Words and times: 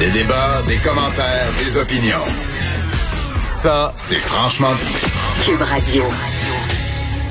Des 0.00 0.08
débats, 0.08 0.62
des 0.66 0.78
commentaires, 0.78 1.52
des 1.58 1.76
opinions. 1.76 2.24
Ça, 3.42 3.92
c'est 3.98 4.18
franchement 4.18 4.72
dit. 4.72 5.44
Cube 5.44 5.60
Radio. 5.60 6.04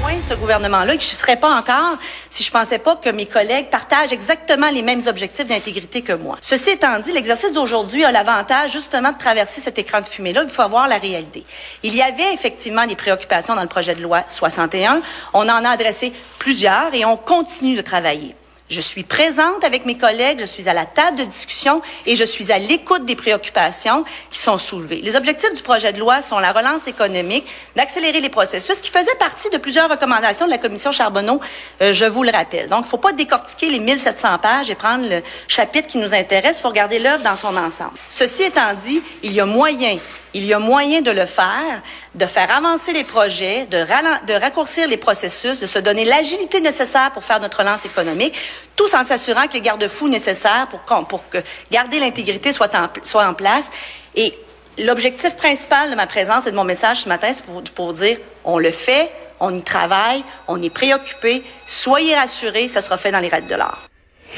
Oui, 0.06 0.14
ce 0.22 0.36
gouvernement-là, 0.36 0.92
je 0.92 0.98
ne 0.98 1.00
serais 1.00 1.38
pas 1.38 1.50
encore 1.56 1.98
si 2.30 2.44
je 2.44 2.52
pensais 2.52 2.78
pas 2.78 2.96
que 2.98 3.10
mes 3.10 3.26
collègues 3.26 3.72
partagent 3.72 4.14
exactement 4.14 4.70
les 4.70 4.84
mêmes 4.84 5.02
objectifs 5.08 5.48
d'intégrité 5.48 6.04
que 6.04 6.14
moi. 6.14 6.38
Ceci 6.42 6.70
étant 6.70 7.00
dit, 7.00 7.12
l'exercice 7.12 7.54
d'aujourd'hui 7.54 8.06
a 8.06 8.12
l'avantage 8.12 8.72
justement 8.72 9.14
de 9.14 9.18
traverser 9.18 9.62
cet 9.62 9.80
écran 9.80 10.02
de 10.02 10.06
fumée-là. 10.06 10.44
Il 10.44 10.50
faut 10.52 10.70
voir 10.70 10.88
la 10.88 11.00
réalité. 11.00 11.44
Il 11.82 11.96
y 11.96 12.04
avait 12.04 12.36
effectivement 12.36 12.86
des 12.86 12.96
préoccupations 12.96 13.56
dans 13.56 13.64
le 13.64 13.68
projet 13.68 13.96
de 13.96 14.02
loi 14.04 14.24
61. 14.30 15.02
On 15.34 15.50
en 15.50 15.66
a 15.66 15.70
adressé 15.70 16.14
plusieurs 16.38 16.94
et 16.94 17.04
on 17.04 17.18
continue 17.18 17.76
de 17.76 17.82
travailler. 17.82 18.36
Je 18.70 18.82
suis 18.82 19.02
présente 19.02 19.64
avec 19.64 19.88
mes 19.88 19.98
collègues, 19.98 20.38
je 20.42 20.46
suis 20.46 20.70
à 20.70 20.76
la 20.76 20.86
table 20.86 21.18
de 21.18 21.24
discussion 21.24 21.82
et 22.06 22.16
je 22.16 22.24
suis 22.24 22.52
à 22.52 22.60
l'écoute 22.60 23.04
des 23.04 23.16
préoccupations 23.16 24.04
qui 24.30 24.38
sont 24.38 24.60
soulevées. 24.60 25.02
Les 25.04 25.16
objectifs 25.16 25.56
du 25.56 25.64
projet 25.64 25.92
de 25.92 26.00
loi 26.00 26.22
sont 26.22 26.38
la 26.38 26.52
relance 26.52 26.88
économique, 26.88 27.48
d'accélérer 27.76 28.22
les 28.22 28.30
processus, 28.30 28.80
qui 28.80 28.92
faisait 28.92 29.16
partie 29.18 29.50
de 29.50 29.58
plusieurs 29.58 29.90
recommandations 29.90 30.46
de 30.46 30.52
la 30.52 30.60
commission 30.60 30.92
Charbonneau, 30.92 31.40
euh, 31.82 31.94
je 31.94 32.06
vous 32.06 32.22
le 32.22 32.30
rappelle. 32.30 32.70
Donc, 32.70 32.82
il 32.82 32.84
ne 32.84 32.90
faut 32.90 32.98
pas 32.98 33.12
décortiquer 33.12 33.72
les 33.72 33.80
1700 33.80 34.38
pages 34.38 34.70
et 34.70 34.76
prendre 34.76 35.10
le 35.10 35.24
chapitre 35.48 35.88
qui 35.88 35.98
nous 35.98 36.14
intéresse, 36.14 36.58
il 36.60 36.62
faut 36.62 36.70
regarder 36.70 37.00
l'œuvre 37.00 37.24
dans 37.24 37.36
son 37.36 37.58
ensemble. 37.58 37.98
Ceci 38.12 38.44
étant 38.44 38.76
dit, 38.76 39.02
il 39.24 39.34
y 39.34 39.40
a 39.40 39.48
moyen 39.48 39.98
il 40.34 40.46
y 40.46 40.54
a 40.54 40.60
moyen 40.60 41.02
de 41.02 41.12
le 41.12 41.26
faire, 41.26 41.82
de 42.16 42.26
faire 42.26 42.52
avancer 42.56 42.94
les 42.94 43.04
projets, 43.04 43.66
de, 43.66 44.34
raccourcir 44.40 44.88
les 44.88 44.98
processus, 44.98 45.60
de 45.60 45.68
se 45.68 45.80
donner 45.80 46.06
l'agilité 46.06 46.62
nécessaire 46.62 47.12
pour 47.12 47.24
faire 47.24 47.40
notre 47.40 47.60
relance 47.60 47.86
économique, 47.86 48.36
tout 48.76 48.94
en 48.96 49.04
s'assurant 49.04 49.48
que 49.48 49.54
les 49.54 49.62
garde-fous 49.62 50.08
nécessaires 50.08 50.68
pour, 50.70 50.82
pour 51.08 51.28
que 51.30 51.40
garder 51.72 52.00
l'intégrité 52.00 52.54
soit 52.54 52.74
en, 52.76 52.90
soit 53.02 53.28
en 53.28 53.34
place. 53.34 53.72
Et 54.16 54.38
l'objectif 54.78 55.36
principal 55.36 55.90
de 55.90 55.96
ma 55.96 56.08
présence 56.08 56.46
et 56.48 56.52
de 56.52 56.56
mon 56.56 56.64
message 56.64 57.02
ce 57.02 57.10
matin, 57.10 57.32
c'est 57.34 57.46
pour, 57.46 57.64
pour 57.64 57.94
dire, 57.94 58.18
on 58.44 58.60
le 58.60 58.72
fait, 58.72 59.12
on 59.40 59.54
y 59.54 59.64
travaille, 59.64 60.24
on 60.48 60.62
est 60.62 60.70
préoccupé, 60.70 61.44
soyez 61.66 62.16
rassurés, 62.16 62.68
ça 62.68 62.82
sera 62.82 62.98
fait 62.98 63.12
dans 63.12 63.20
les 63.20 63.30
règles 63.30 63.48
de 63.48 63.56
l'art. 63.56 63.90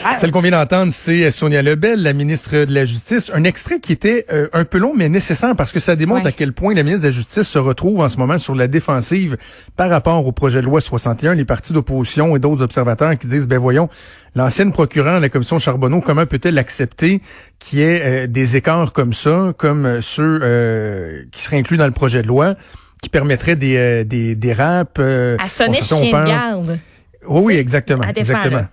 Ah. 0.04 0.18
Celle 0.18 0.32
qu'on 0.32 0.42
vient 0.42 0.52
d'entendre, 0.52 0.92
c'est 0.92 1.30
Sonia 1.32 1.62
Lebel, 1.62 2.02
la 2.02 2.14
ministre 2.14 2.66
de 2.66 2.74
la 2.74 2.86
Justice. 2.86 3.32
Un 3.34 3.44
extrait 3.44 3.80
qui 3.80 3.92
était 3.92 4.26
euh, 4.32 4.48
un 4.54 4.66
peu 4.66 4.78
long, 4.78 4.94
mais 4.96 5.10
nécessaire 5.10 5.56
parce 5.56 5.72
que 5.72 5.80
ça 5.80 5.96
démontre 5.96 6.28
à 6.28 6.32
quel 6.32 6.54
point 6.54 6.74
la 6.74 6.84
ministre 6.84 7.04
de 7.04 7.08
la 7.08 7.14
Justice 7.14 7.48
se 7.48 7.60
retrouve 7.60 8.00
en 8.00 8.10
ce 8.10 8.18
moment 8.18 8.38
sur 8.38 8.56
la 8.56 8.68
défensive 8.68 9.38
par 9.76 9.90
rapport 9.90 10.26
au 10.26 10.32
projet 10.32 10.62
de 10.62 10.66
loi 10.66 10.82
61. 10.82 11.36
Les 11.36 11.46
partis 11.46 11.74
d'opposition 11.74 12.36
et 12.36 12.40
d'autres 12.40 12.62
observateurs 12.64 13.18
qui 13.18 13.28
disent, 13.28 13.48
ben 13.48 13.60
voyons, 13.60 13.90
l'ancienne 14.36 14.72
procureure 14.72 15.18
de 15.18 15.22
la 15.22 15.30
commission 15.30 15.60
Charbonneau, 15.60 16.02
comment 16.02 16.26
peut-elle 16.26 16.58
accepter 16.58 17.22
qu'il 17.60 17.80
y 17.80 17.82
ait 17.84 18.02
euh, 18.04 18.28
des 18.28 18.58
écarts 18.58 18.94
comme 18.94 19.14
ça, 19.14 19.54
comme 19.58 19.86
euh, 19.86 20.02
ceux 20.02 21.28
qui 21.32 21.42
seraient 21.42 21.58
inclus 21.58 21.78
dans 21.78 21.86
le 21.86 21.92
projet 21.92 22.22
de 22.22 22.28
loi, 22.28 22.56
qui 23.04 23.10
permettraient 23.10 23.56
des, 23.56 24.06
des, 24.06 24.36
des 24.36 24.54
raps... 24.54 25.00
à 25.00 25.48
sonner 25.48 25.80
de 25.80 26.26
garde. 26.26 26.80
Oui, 27.28 27.42
oui, 27.44 27.54
exactement. 27.56 28.04
exactement. 28.04 28.66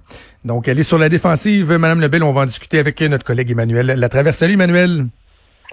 Donc, 0.49 0.67
elle 0.67 0.79
est 0.79 0.83
sur 0.83 0.97
la 0.97 1.11
défensive. 1.11 1.71
Madame 1.73 2.01
Lebel, 2.01 2.23
on 2.23 2.33
va 2.33 2.41
en 2.41 2.47
discuter 2.47 2.79
avec 2.79 3.03
notre 3.03 3.23
collègue 3.23 3.51
Emmanuel 3.51 3.87
Latraverse. 3.87 4.39
Salut, 4.39 4.55
Emmanuel. 4.55 5.05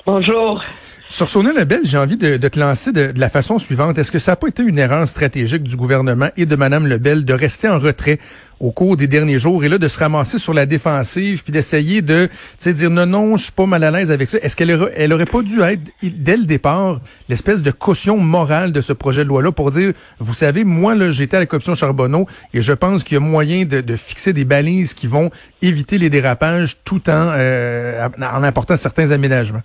Bonjour. 0.05 0.61
Sur 1.09 1.29
Sonia 1.29 1.51
Lebel, 1.51 1.79
j'ai 1.83 1.97
envie 1.97 2.17
de, 2.17 2.37
te 2.37 2.59
lancer 2.59 2.91
de, 2.91 3.11
la 3.17 3.27
façon 3.27 3.57
suivante. 3.57 3.97
Est-ce 3.97 4.11
que 4.11 4.19
ça 4.19 4.33
n'a 4.33 4.35
pas 4.35 4.47
été 4.47 4.61
une 4.61 4.77
erreur 4.77 5.07
stratégique 5.07 5.63
du 5.63 5.75
gouvernement 5.75 6.29
et 6.37 6.45
de 6.45 6.55
Madame 6.55 6.85
Lebel 6.85 7.25
de 7.25 7.33
rester 7.33 7.67
en 7.67 7.79
retrait 7.79 8.19
au 8.59 8.71
cours 8.71 8.97
des 8.97 9.07
derniers 9.07 9.39
jours 9.39 9.63
et 9.63 9.69
là 9.69 9.79
de 9.79 9.87
se 9.87 9.97
ramasser 9.97 10.37
sur 10.37 10.53
la 10.53 10.67
défensive 10.67 11.43
puis 11.43 11.51
d'essayer 11.51 12.03
de 12.03 12.29
dire 12.63 12.89
non 12.89 13.05
non 13.05 13.35
je 13.35 13.43
suis 13.43 13.51
pas 13.51 13.65
mal 13.65 13.83
à 13.83 13.91
l'aise 13.91 14.11
avec 14.11 14.29
ça 14.29 14.37
est-ce 14.41 14.55
qu'elle 14.55 14.71
aurait, 14.71 14.93
elle 14.95 15.11
aurait 15.11 15.25
pas 15.25 15.41
dû 15.41 15.59
être 15.61 15.81
dès 16.01 16.37
le 16.37 16.45
départ 16.45 17.01
l'espèce 17.27 17.61
de 17.61 17.71
caution 17.71 18.17
morale 18.17 18.71
de 18.71 18.79
ce 18.79 18.93
projet 18.93 19.23
de 19.23 19.27
loi 19.27 19.41
là 19.41 19.51
pour 19.51 19.71
dire 19.71 19.91
vous 20.19 20.33
savez 20.33 20.63
moi 20.63 20.95
là 20.95 21.11
j'étais 21.11 21.35
à 21.35 21.41
la 21.41 21.47
commission 21.47 21.75
Charbonneau 21.75 22.27
et 22.53 22.61
je 22.61 22.71
pense 22.71 23.03
qu'il 23.03 23.15
y 23.15 23.17
a 23.17 23.19
moyen 23.19 23.65
de, 23.65 23.81
de, 23.81 23.95
fixer 23.97 24.31
des 24.31 24.45
balises 24.45 24.93
qui 24.93 25.07
vont 25.07 25.31
éviter 25.61 25.97
les 25.97 26.09
dérapages 26.09 26.77
tout 26.85 27.09
en 27.09 27.31
euh, 27.35 28.07
en 28.21 28.43
apportant 28.43 28.77
certains 28.77 29.11
aménagements? 29.11 29.63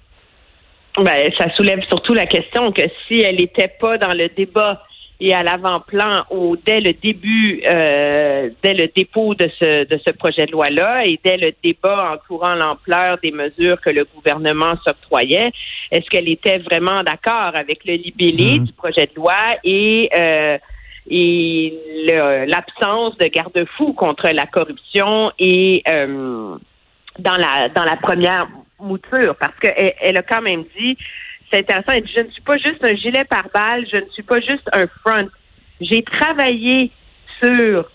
Ben, 1.02 1.30
ça 1.38 1.50
soulève 1.54 1.82
surtout 1.88 2.14
la 2.14 2.26
question 2.26 2.72
que 2.72 2.82
si 3.06 3.20
elle 3.20 3.36
n'était 3.36 3.68
pas 3.68 3.98
dans 3.98 4.12
le 4.12 4.28
débat 4.28 4.82
et 5.20 5.34
à 5.34 5.42
l'avant-plan 5.42 6.24
au 6.30 6.56
dès 6.56 6.80
le 6.80 6.94
début, 6.94 7.62
euh, 7.68 8.48
dès 8.62 8.72
le 8.72 8.88
dépôt 8.94 9.34
de 9.34 9.50
ce 9.58 9.84
de 9.86 10.00
ce 10.04 10.12
projet 10.12 10.46
de 10.46 10.52
loi-là 10.52 11.04
et 11.04 11.20
dès 11.22 11.36
le 11.36 11.52
débat 11.62 12.14
entourant 12.14 12.54
l'ampleur 12.54 13.18
des 13.22 13.30
mesures 13.30 13.80
que 13.80 13.90
le 13.90 14.06
gouvernement 14.14 14.74
s'octroyait, 14.84 15.50
est-ce 15.90 16.08
qu'elle 16.08 16.28
était 16.28 16.58
vraiment 16.58 17.02
d'accord 17.02 17.54
avec 17.54 17.84
le 17.84 17.94
libellé 17.94 18.60
mhm. 18.60 18.66
du 18.66 18.72
projet 18.72 19.06
de 19.06 19.14
loi 19.14 19.36
et 19.62 20.08
euh, 20.16 20.58
et 21.08 21.74
l'absence 22.46 23.16
de 23.18 23.26
garde-fous 23.26 23.94
contre 23.94 24.28
la 24.28 24.46
corruption 24.46 25.32
et 25.38 25.82
euh, 25.88 26.56
dans 27.18 27.36
la 27.36 27.68
dans 27.74 27.84
la 27.84 27.96
première 27.96 28.48
mouture 28.82 29.36
parce 29.36 29.56
qu'elle 29.60 29.94
elle 30.00 30.16
a 30.16 30.22
quand 30.22 30.42
même 30.42 30.64
dit 30.78 30.96
c'est 31.52 31.58
intéressant. 31.58 32.06
je 32.16 32.22
ne 32.22 32.30
suis 32.30 32.42
pas 32.42 32.56
juste 32.58 32.84
un 32.84 32.94
gilet 32.94 33.24
pare-balles, 33.24 33.84
je 33.90 33.96
ne 33.96 34.08
suis 34.10 34.22
pas 34.22 34.40
juste 34.40 34.68
un 34.72 34.86
front. 34.86 35.28
J'ai 35.80 36.02
travaillé 36.02 36.90
sur 37.42 37.90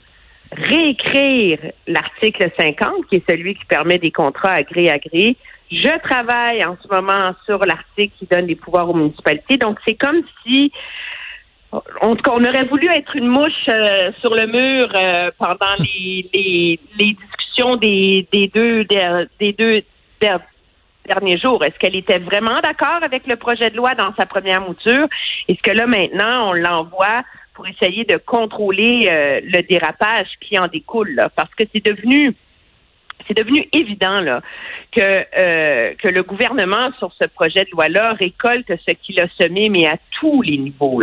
réécrire 0.52 1.60
l'article 1.88 2.52
50, 2.58 3.08
qui 3.08 3.16
est 3.18 3.30
celui 3.30 3.56
qui 3.56 3.66
permet 3.66 4.00
des 4.00 4.12
contrats 4.12 4.54
à 4.54 4.64
gré 4.64 4.90
à 4.90 4.98
gré. 5.00 5.36
Je 5.72 6.00
travaille 6.02 6.64
en 6.64 6.78
ce 6.82 6.88
moment 6.88 7.34
sur 7.46 7.60
l'article 7.60 8.14
qui 8.20 8.26
donne 8.26 8.48
des 8.48 8.56
pouvoirs 8.56 8.90
aux 8.90 8.94
municipalités. 8.94 9.58
Donc, 9.58 9.80
c'est 9.86 9.96
comme 9.96 10.22
si 10.44 10.72
on, 11.72 11.82
on, 12.02 12.44
aurait 12.44 12.66
voulu 12.66 12.88
être 12.88 13.16
une 13.16 13.28
mouche 13.28 13.52
euh, 13.68 14.12
sur 14.22 14.34
le 14.36 14.48
mur 14.48 14.90
euh, 14.96 15.32
pendant 15.38 15.76
les, 15.80 16.30
les, 16.34 16.80
les, 17.00 17.14
discussions 17.14 17.76
des, 17.78 18.28
des 18.32 18.48
deux 18.48 18.86
des 19.40 19.54
deux 19.54 19.82
derniers 21.06 21.38
jours. 21.38 21.64
Est-ce 21.64 21.78
qu'elle 21.80 21.96
était 21.96 22.20
vraiment 22.20 22.60
d'accord 22.62 23.04
avec 23.04 23.28
le 23.28 23.36
projet 23.36 23.70
de 23.70 23.78
loi 23.78 23.96
dans 23.96 24.14
sa 24.18 24.26
première 24.26 24.62
mouture? 24.62 25.08
Est-ce 25.48 25.62
que 25.62 25.72
là, 25.72 25.88
maintenant, 25.88 26.50
on 26.50 26.54
l'envoie 26.54 27.24
pour 27.54 27.68
essayer 27.68 28.04
de 28.04 28.18
contrôler 28.18 29.08
euh, 29.10 29.40
le 29.44 29.62
dérapage 29.64 30.28
qui 30.42 30.58
en 30.60 30.68
découle? 30.68 31.20
Parce 31.36 31.54
que 31.56 31.64
c'est 31.74 31.86
devenu 31.86 32.36
c'est 33.28 33.38
devenu 33.38 33.68
évident 33.74 34.20
là 34.20 34.42
que 34.92 35.02
euh, 35.02 35.94
que 35.96 36.10
le 36.10 36.22
gouvernement 36.24 36.92
sur 37.00 37.12
ce 37.20 37.28
projet 37.28 37.64
de 37.64 37.70
loi 37.72 37.90
là 37.90 38.14
récolte 38.14 38.68
ce 38.68 38.94
qu'il 38.94 39.20
a 39.20 39.28
semé 39.40 39.70
mais 39.70 39.88
à 39.88 39.98
tous 40.20 40.42
les 40.42 40.58
niveaux. 40.58 41.02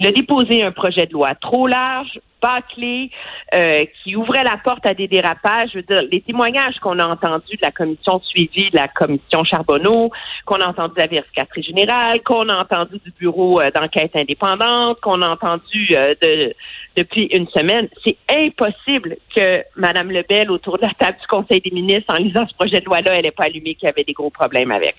Il 0.00 0.06
a 0.06 0.12
déposé 0.12 0.62
un 0.62 0.72
projet 0.72 1.06
de 1.06 1.12
loi 1.12 1.34
trop 1.36 1.66
large, 1.66 2.20
bâclé, 2.44 3.10
euh, 3.54 3.84
qui 3.96 4.16
ouvrait 4.16 4.44
la 4.44 4.58
porte 4.62 4.84
à 4.86 4.94
des 4.94 5.08
dérapages. 5.08 5.70
Je 5.72 5.78
veux 5.78 5.82
dire, 5.82 6.02
les 6.10 6.20
témoignages 6.20 6.78
qu'on 6.82 6.98
a 6.98 7.06
entendus 7.06 7.56
de 7.56 7.62
la 7.62 7.70
commission 7.70 8.18
de 8.18 8.24
suivi 8.24 8.70
de 8.70 8.76
la 8.76 8.88
commission 8.88 9.44
Charbonneau, 9.44 10.10
qu'on 10.44 10.60
a 10.60 10.66
entendu 10.66 10.94
de 10.94 11.00
la 11.00 11.06
vérificatrice 11.06 11.66
générale, 11.66 12.22
qu'on 12.22 12.48
a 12.48 12.56
entendu 12.56 13.00
du 13.04 13.12
bureau 13.18 13.60
euh, 13.60 13.70
d'enquête 13.70 14.12
indépendante, 14.14 15.00
qu'on 15.00 15.22
a 15.22 15.28
entendu 15.30 15.88
euh, 15.92 16.14
de, 16.22 16.54
depuis 16.96 17.26
une 17.32 17.48
semaine, 17.48 17.88
c'est 18.04 18.16
impossible 18.28 19.16
que 19.34 19.62
Mme 19.76 20.10
Lebel, 20.10 20.50
autour 20.50 20.78
de 20.78 20.82
la 20.82 20.92
table 20.98 21.18
du 21.20 21.26
Conseil 21.26 21.60
des 21.60 21.70
ministres, 21.70 22.12
en 22.14 22.18
lisant 22.22 22.46
ce 22.46 22.54
projet 22.54 22.80
de 22.80 22.84
loi-là, 22.84 23.14
elle 23.14 23.24
n'ait 23.24 23.30
pas 23.30 23.44
allumé 23.44 23.74
qu'il 23.74 23.88
y 23.88 23.90
avait 23.90 24.04
des 24.04 24.12
gros 24.12 24.30
problèmes 24.30 24.70
avec. 24.70 24.96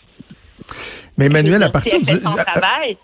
Mais 1.18 1.28
Emmanuel, 1.28 1.64
à 1.64 1.70
partir 1.70 2.00
du... 2.00 2.20
travail, 2.22 2.98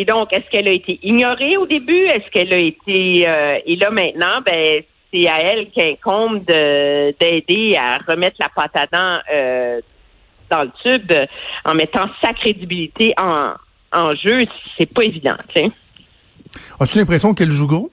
et 0.00 0.04
donc, 0.04 0.32
est-ce 0.32 0.48
qu'elle 0.52 0.68
a 0.68 0.72
été 0.72 1.00
ignorée 1.02 1.56
au 1.56 1.66
début? 1.66 2.04
Est-ce 2.06 2.30
qu'elle 2.30 2.52
a 2.52 2.58
été... 2.58 3.28
Euh, 3.28 3.58
et 3.66 3.74
là, 3.74 3.90
maintenant, 3.90 4.40
ben 4.46 4.82
c'est 5.12 5.26
à 5.26 5.38
elle 5.40 5.70
qu'incombe 5.70 6.44
d'aider 6.44 7.76
à 7.76 7.98
remettre 8.06 8.36
la 8.38 8.48
pâte 8.48 8.76
à 8.76 8.86
dents 8.86 9.18
euh, 9.32 9.80
dans 10.50 10.62
le 10.62 10.70
tube 10.82 11.12
en 11.64 11.74
mettant 11.74 12.08
sa 12.22 12.32
crédibilité 12.32 13.12
en, 13.18 13.54
en 13.92 14.14
jeu. 14.14 14.44
C'est 14.78 14.92
pas 14.92 15.02
évident. 15.02 15.36
As-tu 16.78 16.98
l'impression 16.98 17.34
qu'elle 17.34 17.50
joue 17.50 17.66
gros? 17.66 17.90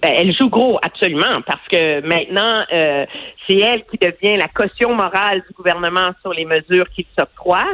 Ben, 0.00 0.12
elle 0.16 0.34
joue 0.34 0.48
gros, 0.48 0.78
absolument, 0.82 1.42
parce 1.46 1.66
que 1.70 2.00
maintenant, 2.00 2.64
euh, 2.72 3.04
c'est 3.46 3.58
elle 3.58 3.84
qui 3.84 3.98
devient 3.98 4.38
la 4.38 4.48
caution 4.48 4.94
morale 4.94 5.42
du 5.46 5.52
gouvernement 5.54 6.12
sur 6.22 6.32
les 6.32 6.46
mesures 6.46 6.88
qu'il 6.90 7.06
s'octroie. 7.18 7.66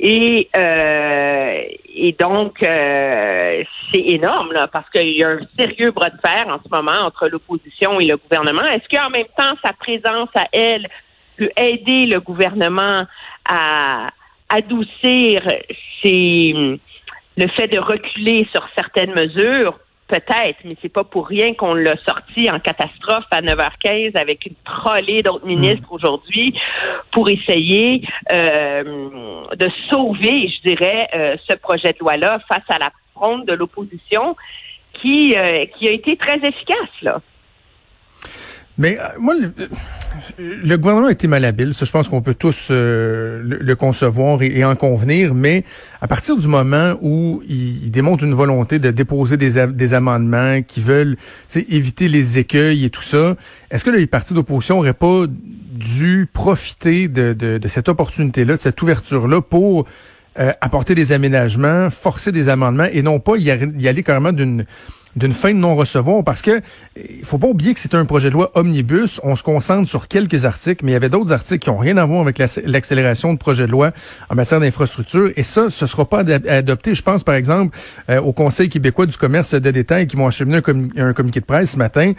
Et, 0.00 0.48
euh, 0.56 1.62
et 1.94 2.12
donc, 2.18 2.62
euh, 2.62 3.62
c'est 3.92 4.00
énorme, 4.00 4.52
là, 4.52 4.66
parce 4.66 4.88
qu'il 4.90 5.16
y 5.16 5.22
a 5.22 5.28
un 5.28 5.40
sérieux 5.58 5.90
bras 5.90 6.10
de 6.10 6.18
fer 6.24 6.48
en 6.48 6.58
ce 6.64 6.68
moment 6.70 7.06
entre 7.06 7.28
l'opposition 7.28 8.00
et 8.00 8.06
le 8.06 8.16
gouvernement. 8.16 8.64
Est-ce 8.68 8.88
qu'en 8.88 9.10
même 9.10 9.26
temps, 9.36 9.54
sa 9.64 9.72
présence 9.72 10.30
à 10.34 10.46
elle 10.52 10.88
peut 11.36 11.50
aider 11.56 12.06
le 12.06 12.20
gouvernement 12.20 13.06
à 13.48 14.10
adoucir 14.48 15.42
ses, 16.02 16.78
le 17.36 17.48
fait 17.48 17.68
de 17.68 17.78
reculer 17.78 18.46
sur 18.52 18.66
certaines 18.76 19.14
mesures? 19.14 19.78
Peut-être, 20.12 20.58
mais 20.64 20.76
c'est 20.82 20.92
pas 20.92 21.04
pour 21.04 21.26
rien 21.26 21.54
qu'on 21.54 21.72
l'a 21.72 21.96
sorti 22.04 22.50
en 22.50 22.60
catastrophe 22.60 23.24
à 23.30 23.40
9h15 23.40 24.14
avec 24.18 24.44
une 24.44 24.54
trollée 24.62 25.22
d'autres 25.22 25.46
ministres 25.46 25.88
mm. 25.90 25.94
aujourd'hui 25.94 26.54
pour 27.12 27.30
essayer 27.30 28.06
euh, 28.30 28.82
de 29.56 29.68
sauver, 29.90 30.48
je 30.48 30.68
dirais, 30.68 31.08
euh, 31.14 31.36
ce 31.48 31.56
projet 31.56 31.94
de 31.94 31.98
loi-là 32.00 32.40
face 32.46 32.68
à 32.68 32.78
la 32.78 32.90
fronde 33.14 33.46
de 33.46 33.54
l'opposition 33.54 34.36
qui, 35.00 35.34
euh, 35.34 35.64
qui 35.78 35.88
a 35.88 35.92
été 35.92 36.16
très 36.18 36.36
efficace, 36.36 36.94
là. 37.00 37.20
Mais 38.78 38.96
moi, 39.18 39.34
le, 40.38 40.76
gouvernement 40.76 41.08
a 41.08 41.12
été 41.12 41.26
malhabile. 41.26 41.74
Ça, 41.74 41.84
je 41.84 41.90
pense 41.90 42.08
qu'on 42.08 42.22
peut 42.22 42.34
tous 42.34 42.68
euh, 42.70 43.42
le, 43.42 43.76
concevoir 43.76 44.42
et, 44.42 44.64
en 44.64 44.76
convenir. 44.76 45.34
Mais 45.34 45.64
à 46.00 46.08
partir 46.08 46.36
du 46.36 46.46
moment 46.48 46.94
où 47.00 47.42
il, 47.48 47.90
démontre 47.90 48.24
une 48.24 48.34
volonté 48.34 48.78
de 48.78 48.90
déposer 48.90 49.36
des, 49.36 49.94
amendements 49.94 50.62
qui 50.62 50.80
veulent 50.80 51.16
éviter 51.54 52.08
les 52.08 52.38
écueils 52.38 52.84
et 52.84 52.90
tout 52.90 53.02
ça, 53.02 53.36
est-ce 53.70 53.84
que 53.84 53.90
les 53.90 54.06
partis 54.06 54.34
d'opposition 54.34 54.76
n'auraient 54.76 54.92
pas 54.92 55.24
dû 55.28 56.28
profiter 56.32 57.08
de, 57.08 57.60
cette 57.68 57.88
opportunité-là, 57.88 58.56
de 58.56 58.60
cette 58.60 58.80
ouverture-là 58.80 59.40
pour 59.40 59.86
euh, 60.38 60.52
apporter 60.60 60.94
des 60.94 61.12
aménagements, 61.12 61.90
forcer 61.90 62.32
des 62.32 62.48
amendements 62.48 62.88
et 62.90 63.02
non 63.02 63.20
pas 63.20 63.36
y 63.36 63.50
aller 63.50 64.02
carrément 64.02 64.32
d'une 64.32 64.64
d'une 65.16 65.32
fin 65.32 65.50
de 65.50 65.58
non-recevoir 65.58 66.24
parce 66.24 66.42
que 66.42 66.60
il 66.96 67.24
faut 67.24 67.38
pas 67.38 67.46
oublier 67.46 67.74
que 67.74 67.80
c'est 67.80 67.94
un 67.94 68.04
projet 68.04 68.28
de 68.28 68.34
loi 68.34 68.50
omnibus. 68.54 69.20
On 69.22 69.36
se 69.36 69.42
concentre 69.42 69.88
sur 69.88 70.08
quelques 70.08 70.44
articles, 70.44 70.84
mais 70.84 70.92
il 70.92 70.94
y 70.94 70.96
avait 70.96 71.08
d'autres 71.08 71.32
articles 71.32 71.58
qui 71.58 71.70
ont 71.70 71.78
rien 71.78 71.96
à 71.96 72.04
voir 72.04 72.20
avec 72.20 72.38
l'accélération 72.64 73.32
de 73.32 73.38
projet 73.38 73.66
de 73.66 73.70
loi 73.70 73.92
en 74.30 74.34
matière 74.34 74.60
d'infrastructure. 74.60 75.30
Et 75.36 75.42
ça, 75.42 75.70
ce 75.70 75.86
sera 75.86 76.04
pas 76.04 76.20
adopté. 76.20 76.94
Je 76.94 77.02
pense, 77.02 77.24
par 77.24 77.34
exemple, 77.34 77.76
euh, 78.10 78.20
au 78.20 78.32
Conseil 78.32 78.68
québécois 78.68 79.06
du 79.06 79.16
commerce 79.16 79.54
de 79.54 79.70
détail 79.70 80.06
qui 80.06 80.16
m'ont 80.16 80.26
acheminé 80.26 80.60
un, 80.96 81.08
un 81.08 81.12
communiqué 81.12 81.40
de 81.40 81.46
presse 81.46 81.72
ce 81.72 81.76
matin 81.76 82.12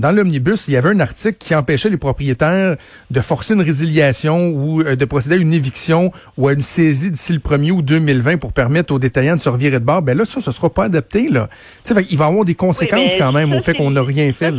dans 0.00 0.10
l'omnibus, 0.10 0.66
il 0.66 0.74
y 0.74 0.76
avait 0.76 0.88
un 0.88 1.00
article 1.00 1.36
qui 1.38 1.54
empêchait 1.54 1.90
les 1.90 1.96
propriétaires 1.96 2.76
de 3.10 3.20
forcer 3.20 3.54
une 3.54 3.60
résiliation 3.60 4.48
ou 4.48 4.80
euh, 4.80 4.96
de 4.96 5.04
procéder 5.04 5.36
à 5.36 5.38
une 5.38 5.52
éviction 5.52 6.10
ou 6.36 6.48
à 6.48 6.54
une 6.54 6.62
saisie 6.62 7.10
d'ici 7.10 7.32
le 7.32 7.38
1er 7.38 7.70
ou 7.70 7.82
2020 7.82 8.38
pour 8.38 8.52
permettre 8.52 8.92
aux 8.94 8.98
détaillants 8.98 9.36
de 9.36 9.40
se 9.40 9.48
revirer 9.48 9.78
de 9.78 9.84
bord. 9.84 10.02
Ben 10.02 10.16
là, 10.16 10.24
ça, 10.24 10.40
ce 10.40 10.50
sera 10.50 10.70
pas 10.70 10.84
adapté. 10.84 11.28
Là. 11.28 11.48
il 11.88 12.16
va 12.16 12.24
y 12.24 12.28
avoir 12.28 12.44
des 12.44 12.54
conséquences 12.54 13.14
quand 13.16 13.32
même 13.32 13.52
au 13.52 13.60
fait 13.60 13.74
qu'on 13.74 13.90
n'a 13.90 14.02
rien 14.02 14.32
fait. 14.32 14.52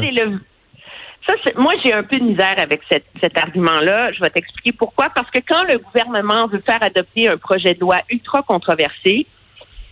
Ça, 1.27 1.33
moi, 1.55 1.73
j'ai 1.83 1.93
un 1.93 2.03
peu 2.03 2.17
de 2.17 2.23
misère 2.23 2.55
avec 2.57 2.81
cet 2.89 3.37
argument-là. 3.37 4.11
Je 4.13 4.21
vais 4.21 4.29
t'expliquer 4.29 4.71
pourquoi. 4.71 5.09
Parce 5.13 5.29
que 5.29 5.39
quand 5.39 5.63
le 5.63 5.77
gouvernement 5.77 6.47
veut 6.47 6.63
faire 6.65 6.81
adopter 6.81 7.29
un 7.29 7.37
projet 7.37 7.75
de 7.75 7.79
loi 7.79 7.97
ultra 8.09 8.41
controversé, 8.41 9.27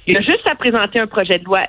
il 0.07 0.17
a 0.17 0.21
juste 0.21 0.47
à 0.49 0.55
présenter 0.55 0.99
un 0.99 1.07
projet 1.07 1.37
de 1.37 1.45
loi 1.45 1.65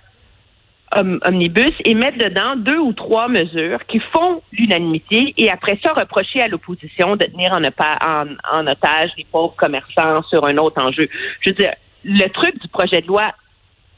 omnibus 0.96 1.72
et 1.84 1.94
mettre 1.94 2.18
dedans 2.18 2.56
deux 2.56 2.78
ou 2.78 2.92
trois 2.92 3.28
mesures 3.28 3.78
qui 3.86 4.00
font 4.12 4.42
l'unanimité 4.52 5.34
et 5.36 5.50
après 5.50 5.78
ça 5.82 5.92
reprocher 5.92 6.40
à 6.40 6.48
l'opposition 6.48 7.16
de 7.16 7.24
tenir 7.26 7.52
en, 7.52 8.66
otage 8.66 9.10
les 9.16 9.26
pauvres 9.30 9.54
commerçants 9.56 10.22
sur 10.24 10.44
un 10.44 10.56
autre 10.56 10.82
enjeu. 10.82 11.08
Je 11.40 11.50
veux 11.50 11.56
dire, 11.56 11.74
le 12.04 12.26
truc 12.28 12.60
du 12.60 12.68
projet 12.68 13.00
de 13.00 13.06
loi 13.06 13.32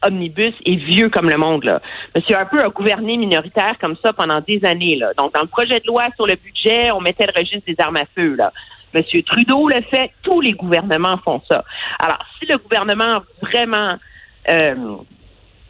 omnibus 0.06 0.54
est 0.66 0.76
vieux 0.76 1.08
comme 1.08 1.30
le 1.30 1.36
monde. 1.36 1.64
Là. 1.64 1.80
Monsieur 2.14 2.36
Harper 2.36 2.58
a 2.58 2.68
gouverné 2.68 3.16
minoritaire 3.16 3.78
comme 3.80 3.96
ça 4.02 4.12
pendant 4.12 4.40
des 4.40 4.64
années. 4.64 4.96
Là. 4.96 5.12
Donc, 5.16 5.32
dans 5.32 5.42
le 5.42 5.46
projet 5.46 5.80
de 5.80 5.86
loi 5.86 6.06
sur 6.16 6.26
le 6.26 6.34
budget, 6.34 6.90
on 6.90 7.00
mettait 7.00 7.26
le 7.26 7.38
registre 7.38 7.64
des 7.66 7.76
armes 7.78 7.96
à 7.96 8.04
feu. 8.14 8.34
Là. 8.34 8.52
Monsieur 8.94 9.22
Trudeau 9.22 9.68
le 9.68 9.80
fait, 9.90 10.10
tous 10.22 10.40
les 10.40 10.52
gouvernements 10.52 11.18
font 11.24 11.40
ça. 11.50 11.64
Alors, 11.98 12.18
si 12.38 12.46
le 12.46 12.58
gouvernement 12.58 13.22
vraiment 13.40 13.96
euh, 14.50 14.74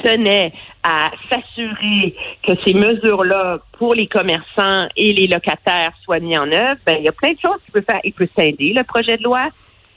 tenait 0.02 0.52
à 0.82 1.10
s'assurer 1.30 2.14
que 2.46 2.52
ces 2.64 2.74
mesures-là 2.74 3.58
pour 3.78 3.94
les 3.94 4.06
commerçants 4.06 4.88
et 4.96 5.12
les 5.12 5.26
locataires 5.26 5.92
soient 6.04 6.20
mises 6.20 6.38
en 6.38 6.50
œuvre, 6.50 6.80
ben, 6.86 6.96
il 6.98 7.04
y 7.04 7.08
a 7.08 7.12
plein 7.12 7.32
de 7.32 7.38
choses 7.40 7.58
qu'il 7.64 7.72
peut 7.72 7.84
faire. 7.88 8.00
Il 8.04 8.12
peut 8.12 8.28
scinder 8.36 8.72
le 8.76 8.82
projet 8.84 9.16
de 9.16 9.22
loi. 9.22 9.48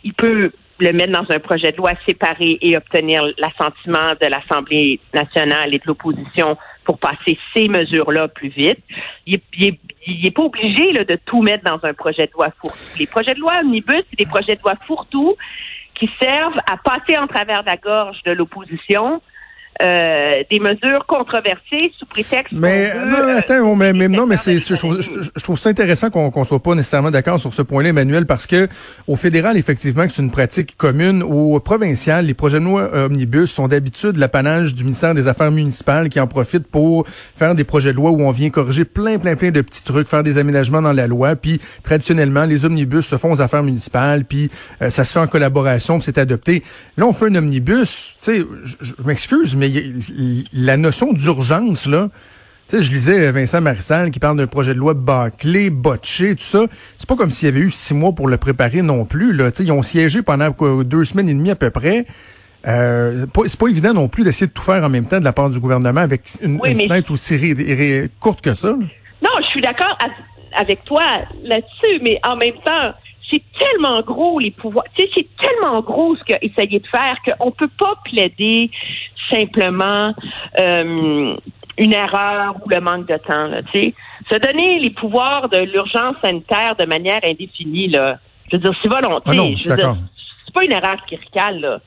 Il 0.04 0.14
peut 0.14 0.52
le 0.80 0.92
mettre 0.92 1.14
dans 1.14 1.34
un 1.34 1.40
projet 1.40 1.72
de 1.72 1.78
loi 1.78 1.92
séparé 2.08 2.58
et 2.62 2.76
obtenir 2.76 3.24
l'assentiment 3.38 4.12
de 4.20 4.28
l'Assemblée 4.28 5.00
nationale 5.14 5.74
et 5.74 5.80
de 5.80 5.84
l'opposition 5.86 6.58
pour 6.84 7.00
passer 7.00 7.40
ces 7.56 7.68
mesures-là 7.68 8.28
plus 8.28 8.50
vite. 8.50 8.80
Il 9.26 9.40
n'est 9.58 10.32
pas 10.32 10.44
obligé 10.44 10.94
de 10.94 11.18
tout 11.26 11.42
mettre 11.42 11.64
dans 11.64 11.80
un 11.88 11.94
projet 11.94 12.28
de 12.28 12.32
loi 12.34 12.50
fourre-tout. 12.62 13.00
Les 13.00 13.08
projets 13.08 13.34
de 13.34 13.40
loi 13.40 13.54
omnibus, 13.62 14.04
c'est 14.10 14.20
des 14.20 14.26
projets 14.26 14.56
de 14.56 14.62
loi 14.62 14.76
fourre-tout 14.86 15.36
qui 15.96 16.10
servent 16.22 16.60
à 16.70 16.78
passer 16.78 17.18
en 17.18 17.28
travers 17.28 17.64
la 17.64 17.78
gorge 17.78 18.22
de 18.24 18.32
l'opposition 18.32 19.22
euh, 19.84 20.32
des 20.50 20.60
mesures 20.60 21.06
controversées 21.06 21.92
sous 22.00 22.06
prétexte. 22.06 22.54
Mais 22.54 22.94
non, 23.06 23.18
euh, 23.18 23.38
attends, 23.38 23.76
mais, 23.76 23.94
non, 24.08 24.26
mais 24.26 24.38
c'est, 24.38 24.60
je, 24.60 24.76
trouve, 24.76 25.02
je, 25.02 25.44
trouve 25.44 25.60
ça 25.60 25.70
intéressant 25.70 26.10
qu'on 26.10 26.32
qu'on 26.32 26.46
soit 26.46 26.64
pas 26.64 26.76
nécessairement 26.76 27.12
d'accord 27.12 27.40
sur 27.40 27.54
ce 27.54 27.62
point-là, 27.62 27.90
Emmanuel, 27.90 28.26
parce 28.26 28.48
que 28.48 28.70
au 29.08 29.18
fédéral, 29.18 29.58
effectivement, 29.58 30.06
c'est 30.08 30.22
une 30.22 30.32
pratique 30.32 30.78
commune. 30.78 31.24
Au 31.24 31.60
provincial, 31.60 32.26
les 32.26 32.34
projets 32.34 32.60
de 32.60 32.66
loi 32.66 32.90
omnibus 32.94 33.52
sont 33.52 33.68
d'habitude 33.68 34.18
l'apanage 34.18 34.74
du 34.74 34.84
ministère 34.84 35.14
des 35.14 35.28
Affaires 35.28 35.52
municipales 35.52 36.08
qui 36.08 36.20
en 36.20 36.28
profite 36.28 36.68
pour 36.68 37.06
faire 37.08 37.54
des 37.54 37.66
projets 37.66 37.92
de 37.92 37.98
loi 37.98 38.12
où 38.12 38.22
on 38.22 38.32
vient 38.32 38.50
corriger 38.50 38.86
plein, 38.86 39.20
plein, 39.20 39.36
plein 39.36 39.52
de 39.52 39.62
petits 39.62 39.84
trucs, 39.84 40.08
faire 40.08 40.24
des 40.24 40.38
aménagements 40.38 40.82
dans 40.82 40.94
la 40.94 41.08
loi. 41.08 41.36
Puis 41.36 41.60
traditionnellement, 41.84 42.46
les 42.46 42.66
omnibus 42.66 43.06
se 43.06 43.18
font 43.18 43.32
aux 43.32 43.42
affaires 43.42 43.64
municipales, 43.64 44.26
puis 44.26 44.50
euh, 44.82 44.90
ça 44.90 45.04
se 45.04 45.12
fait 45.12 45.20
en 45.20 45.28
collaboration, 45.28 45.98
puis 45.98 46.06
c'est 46.06 46.18
adopté. 46.18 46.64
Là, 46.98 47.06
on 47.06 47.14
fait 47.14 47.26
un 47.26 47.36
omnibus. 47.36 48.16
Tu 48.20 48.26
sais, 48.26 48.46
je 48.82 48.94
m'excuse, 49.04 49.56
mais 49.56 49.65
la 50.54 50.78
notion 50.78 51.14
d'urgence, 51.14 51.88
là, 51.88 52.10
tu 52.68 52.78
sais, 52.78 52.82
je 52.82 52.92
lisais 52.92 53.32
Vincent 53.32 53.62
Marissal 53.62 54.10
qui 54.10 54.20
parle 54.20 54.38
d'un 54.38 54.48
projet 54.48 54.74
de 54.74 54.80
loi 54.80 54.96
bâclé, 54.96 55.70
botché, 55.70 56.36
tout 56.36 56.44
ça. 56.44 56.66
C'est 56.98 57.08
pas 57.08 57.16
comme 57.16 57.30
s'il 57.30 57.48
y 57.48 57.52
avait 57.52 57.62
eu 57.62 57.70
six 57.70 57.94
mois 57.94 58.14
pour 58.14 58.28
le 58.28 58.38
préparer 58.38 58.82
non 58.82 59.06
plus. 59.06 59.34
Là. 59.34 59.52
sais, 59.54 59.64
ils 59.64 59.72
ont 59.72 59.84
siégé 59.84 60.24
pendant 60.24 60.50
deux 60.84 61.06
semaines 61.06 61.30
et 61.30 61.34
demie 61.36 61.52
à 61.52 61.56
peu 61.56 61.70
près. 61.70 62.08
Euh, 62.68 63.28
c'est 63.46 63.60
pas 63.60 63.68
évident 63.68 63.94
non 63.94 64.08
plus 64.08 64.24
d'essayer 64.24 64.48
de 64.48 64.52
tout 64.52 64.64
faire 64.64 64.84
en 64.84 64.90
même 64.90 65.08
temps 65.08 65.20
de 65.20 65.24
la 65.24 65.34
part 65.34 65.52
du 65.52 65.60
gouvernement 65.60 66.02
avec 66.02 66.24
une, 66.42 66.60
fenêtre 66.60 67.12
aussi 67.12 67.56
courte 68.20 68.42
que 68.42 68.56
ça. 68.56 68.70
Non, 68.72 69.30
je 69.42 69.48
suis 69.52 69.62
d'accord 69.62 69.96
avec 70.58 70.84
toi 70.86 71.04
là-dessus, 71.44 72.00
mais 72.02 72.20
en 72.28 72.36
même 72.36 72.56
temps, 72.66 72.94
c'est 73.30 73.42
tellement 73.58 74.02
gros 74.02 74.40
les 74.40 74.52
pouvoirs. 74.52 74.86
Tu 74.96 75.04
sais, 75.04 75.10
c'est 75.16 75.28
tellement 75.38 75.82
gros 75.82 76.16
ce 76.16 76.24
qu'il 76.24 76.36
a 76.36 76.44
essayé 76.44 76.80
de 76.80 76.88
faire 76.88 77.16
qu'on 77.26 77.52
peut 77.52 77.70
pas 77.80 77.96
plaider 78.04 78.70
simplement 79.32 80.14
euh, 80.60 81.36
une 81.78 81.94
erreur 81.94 82.56
ou 82.64 82.70
le 82.70 82.80
manque 82.80 83.08
de 83.08 83.18
temps. 83.18 83.48
Là, 83.48 83.62
Se 83.74 84.38
donner 84.38 84.80
les 84.80 84.92
pouvoirs 84.92 85.50
de 85.50 85.60
l'urgence 85.60 86.16
sanitaire 86.24 86.76
de 86.78 86.86
manière 86.86 87.20
indéfinie, 87.24 87.88
là, 87.88 88.20
je 88.52 88.58
veux 88.58 88.64
dire, 88.64 88.74
c'est 88.82 88.90
volonté. 88.90 89.32
Ah 89.72 89.96
c'est 90.46 90.54
pas 90.54 90.64
une 90.64 90.72
erreur 90.72 91.04
cléricale. 91.08 91.60
Là. 91.60 91.80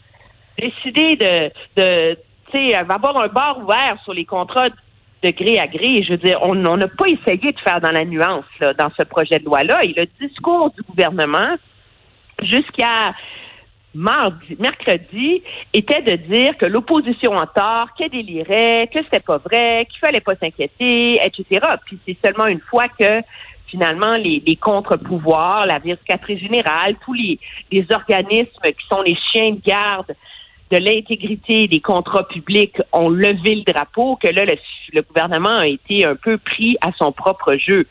Décider 0.59 1.17
de, 1.17 1.51
de 1.77 2.19
tu 2.51 2.69
sais, 2.69 2.75
avoir 2.75 3.17
un 3.17 3.29
bar 3.29 3.59
ouvert 3.59 3.97
sur 4.05 4.13
les 4.13 4.25
contrats 4.25 4.69
de 5.23 5.31
gré 5.31 5.59
à 5.59 5.67
gré. 5.67 6.03
Je 6.03 6.13
veux 6.13 6.19
dire, 6.19 6.39
on 6.43 6.55
n'a 6.55 6.89
pas 6.89 7.07
essayé 7.07 7.53
de 7.53 7.59
faire 7.61 7.81
dans 7.81 7.91
la 7.91 8.05
nuance 8.05 8.45
dans 8.61 8.91
ce 8.99 9.05
projet 9.05 9.39
de 9.39 9.45
loi-là. 9.45 9.81
Et 9.85 9.95
le 9.97 10.07
discours 10.21 10.71
du 10.71 10.83
gouvernement, 10.83 11.57
jusqu'à 12.43 13.15
mercredi, 13.95 15.43
était 15.73 16.03
de 16.03 16.17
dire 16.17 16.57
que 16.57 16.67
l'opposition 16.67 17.39
a 17.39 17.47
tort, 17.47 17.95
qu'elle 17.97 18.11
délirait, 18.11 18.89
que 18.93 19.03
c'était 19.03 19.21
pas 19.21 19.39
vrai, 19.39 19.87
qu'il 19.91 19.99
fallait 19.99 20.21
pas 20.21 20.37
s'inquiéter, 20.37 21.19
etc. 21.25 21.67
Puis 21.87 21.99
c'est 22.07 22.17
seulement 22.25 22.47
une 22.47 22.61
fois 22.61 22.89
que 22.89 23.21
finalement 23.67 24.13
les, 24.13 24.57
contre-pouvoirs, 24.57 25.67
la 25.67 25.79
vérificatrice 25.79 26.41
générale, 26.41 26.97
tous 27.05 27.15
les 27.15 27.39
organismes 27.93 28.63
qui 28.63 28.87
sont 28.91 29.03
les 29.03 29.17
chiens 29.33 29.51
de 29.51 29.61
garde 29.61 30.15
de 30.71 30.77
l'intégrité 30.77 31.67
des 31.67 31.81
contrats 31.81 32.27
publics 32.27 32.77
ont 32.93 33.09
levé 33.09 33.55
le 33.55 33.63
drapeau, 33.63 34.17
que 34.17 34.29
là, 34.29 34.45
le, 34.93 35.03
gouvernement 35.03 35.59
a 35.59 35.67
été 35.67 36.05
un 36.05 36.17
peu 36.17 36.39
pris 36.39 36.77
à 36.81 36.91
son 36.99 37.13
propre 37.13 37.57
jeu. 37.57 37.87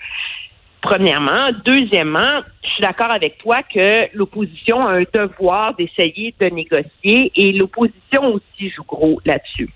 Premièrement. 0.81 1.49
Deuxièmement, 1.65 2.41
je 2.63 2.69
suis 2.69 2.81
d'accord 2.81 3.11
avec 3.11 3.39
toi 3.39 3.63
que 3.63 4.15
l'opposition 4.15 4.87
a 4.87 4.93
un 4.93 5.03
devoir 5.11 5.75
d'essayer 5.75 6.33
de 6.39 6.45
négocier 6.47 7.31
et 7.35 7.51
l'opposition 7.51 8.35
aussi 8.35 8.69
joue 8.69 8.83
gros 8.83 9.19
là-dessus. 9.25 9.69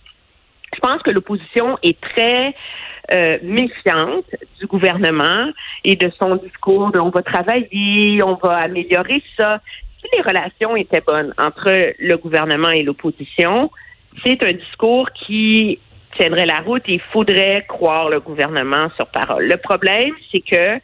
Je 0.74 0.80
pense 0.80 1.02
que 1.02 1.12
l'opposition 1.12 1.78
est 1.84 2.00
très 2.00 2.54
euh, 3.14 3.40
méfiante 3.44 4.26
du 4.60 4.68
gouvernement 4.68 5.50
et 5.84 5.96
de 5.96 6.10
son 6.18 6.36
discours 6.36 6.92
de 6.92 7.00
on 7.00 7.10
va 7.10 7.24
travailler, 7.24 8.24
on 8.24 8.36
va 8.36 8.58
améliorer 8.58 9.22
ça. 9.38 9.60
Si 10.02 10.08
les 10.16 10.22
relations 10.22 10.76
étaient 10.76 11.02
bonnes 11.02 11.34
entre 11.38 11.94
le 12.00 12.18
gouvernement 12.18 12.70
et 12.70 12.84
l'opposition, 12.84 13.72
c'est 14.26 14.44
un 14.44 14.54
discours 14.54 15.10
qui 15.12 15.80
tiendrait 16.18 16.46
la 16.46 16.60
route 16.60 16.84
et 16.88 16.94
il 16.94 17.02
faudrait 17.14 17.66
croire 17.68 18.10
le 18.10 18.20
gouvernement 18.20 18.90
sur 18.96 19.08
parole. 19.08 19.48
Le 19.48 19.58
problème, 19.58 20.12
c'est 20.32 20.42
que 20.42 20.80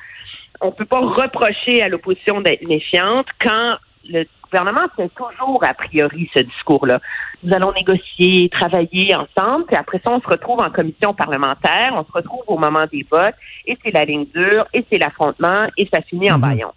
on 0.61 0.71
peut 0.71 0.85
pas 0.85 0.99
reprocher 1.01 1.81
à 1.81 1.89
l'opposition 1.89 2.41
d'être 2.41 2.67
méfiante 2.67 3.27
quand 3.41 3.77
le 4.09 4.25
gouvernement 4.43 4.87
fait 4.95 5.09
toujours 5.09 5.63
a 5.63 5.73
priori 5.73 6.29
ce 6.35 6.41
discours-là. 6.41 6.99
Nous 7.43 7.53
allons 7.53 7.73
négocier, 7.73 8.49
travailler 8.49 9.13
ensemble, 9.13 9.65
puis 9.65 9.75
après 9.75 9.99
ça, 10.05 10.13
on 10.13 10.21
se 10.21 10.27
retrouve 10.27 10.61
en 10.61 10.71
commission 10.71 11.13
parlementaire, 11.13 11.91
on 11.93 12.03
se 12.03 12.11
retrouve 12.11 12.41
au 12.47 12.57
moment 12.57 12.85
des 12.91 13.05
votes, 13.11 13.35
et 13.65 13.77
c'est 13.83 13.91
la 13.91 14.05
ligne 14.05 14.25
dure, 14.33 14.65
et 14.73 14.85
c'est 14.91 14.97
l'affrontement, 14.97 15.67
et 15.77 15.87
ça 15.93 16.01
finit 16.01 16.31
en 16.31 16.35
mhm. 16.35 16.41
baillon. 16.41 16.71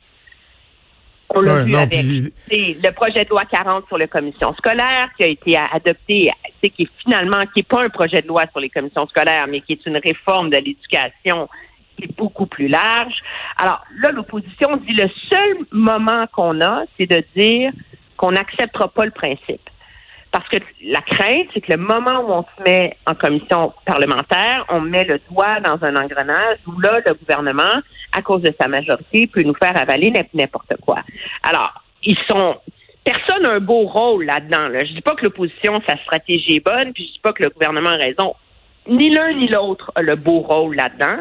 On 1.32 1.40
l'a 1.42 1.62
vu 1.62 1.76
avec 1.76 2.02
le 2.02 2.90
projet 2.90 3.24
de 3.24 3.30
loi 3.30 3.44
40 3.44 3.86
sur 3.86 3.98
les 3.98 4.08
commissions 4.08 4.52
scolaires 4.54 5.10
qui 5.16 5.24
a 5.24 5.28
été 5.28 5.56
adopté, 5.56 6.30
c'est 6.62 6.70
qui 6.70 6.82
est 6.82 6.90
finalement 7.04 7.40
qui 7.54 7.60
est 7.60 7.68
pas 7.68 7.82
un 7.82 7.88
projet 7.88 8.20
de 8.20 8.26
loi 8.26 8.44
sur 8.50 8.60
les 8.60 8.68
commissions 8.68 9.06
scolaires, 9.06 9.46
mais 9.48 9.60
qui 9.60 9.74
est 9.74 9.86
une 9.86 9.98
réforme 9.98 10.50
de 10.50 10.56
l'éducation 10.56 11.48
qui 11.96 12.04
est 12.04 12.16
beaucoup 12.16 12.46
plus 12.46 12.66
large. 12.66 13.14
Alors 13.58 13.84
là, 14.02 14.10
l'opposition 14.10 14.76
dit 14.78 14.92
le 14.92 15.08
seul 15.30 15.56
moment 15.70 16.26
qu'on 16.32 16.60
a, 16.60 16.82
c'est 16.98 17.06
de 17.06 17.22
dire 17.36 17.70
qu'on 18.16 18.32
n'acceptera 18.32 18.88
pas 18.88 19.04
le 19.04 19.12
principe. 19.12 19.69
Parce 20.32 20.48
que 20.48 20.58
la 20.84 21.00
crainte, 21.02 21.48
c'est 21.52 21.60
que 21.60 21.72
le 21.72 21.78
moment 21.78 22.20
où 22.20 22.32
on 22.32 22.42
se 22.42 22.62
met 22.64 22.96
en 23.06 23.14
commission 23.14 23.72
parlementaire, 23.84 24.64
on 24.68 24.80
met 24.80 25.04
le 25.04 25.20
doigt 25.30 25.60
dans 25.60 25.82
un 25.84 25.96
engrenage 25.96 26.58
où 26.66 26.78
là, 26.80 27.00
le 27.04 27.14
gouvernement, 27.14 27.82
à 28.12 28.22
cause 28.22 28.42
de 28.42 28.54
sa 28.60 28.68
majorité, 28.68 29.26
peut 29.26 29.42
nous 29.42 29.54
faire 29.54 29.76
avaler 29.76 30.12
n'importe 30.34 30.74
quoi. 30.80 31.00
Alors, 31.42 31.72
ils 32.04 32.18
sont 32.28 32.56
personne 33.04 33.42
n'a 33.42 33.52
un 33.52 33.60
beau 33.60 33.86
rôle 33.86 34.24
là-dedans. 34.24 34.68
Là. 34.68 34.84
Je 34.84 34.92
dis 34.92 35.00
pas 35.00 35.14
que 35.14 35.24
l'opposition, 35.24 35.80
sa 35.86 35.96
stratégie 35.98 36.56
est 36.56 36.64
bonne, 36.64 36.92
puis 36.92 37.06
je 37.06 37.12
dis 37.12 37.20
pas 37.20 37.32
que 37.32 37.42
le 37.42 37.50
gouvernement 37.50 37.90
a 37.90 37.96
raison. 37.96 38.34
Ni 38.88 39.10
l'un 39.10 39.32
ni 39.34 39.48
l'autre 39.48 39.92
a 39.94 40.02
le 40.02 40.16
beau 40.16 40.40
rôle 40.40 40.76
là-dedans. 40.76 41.18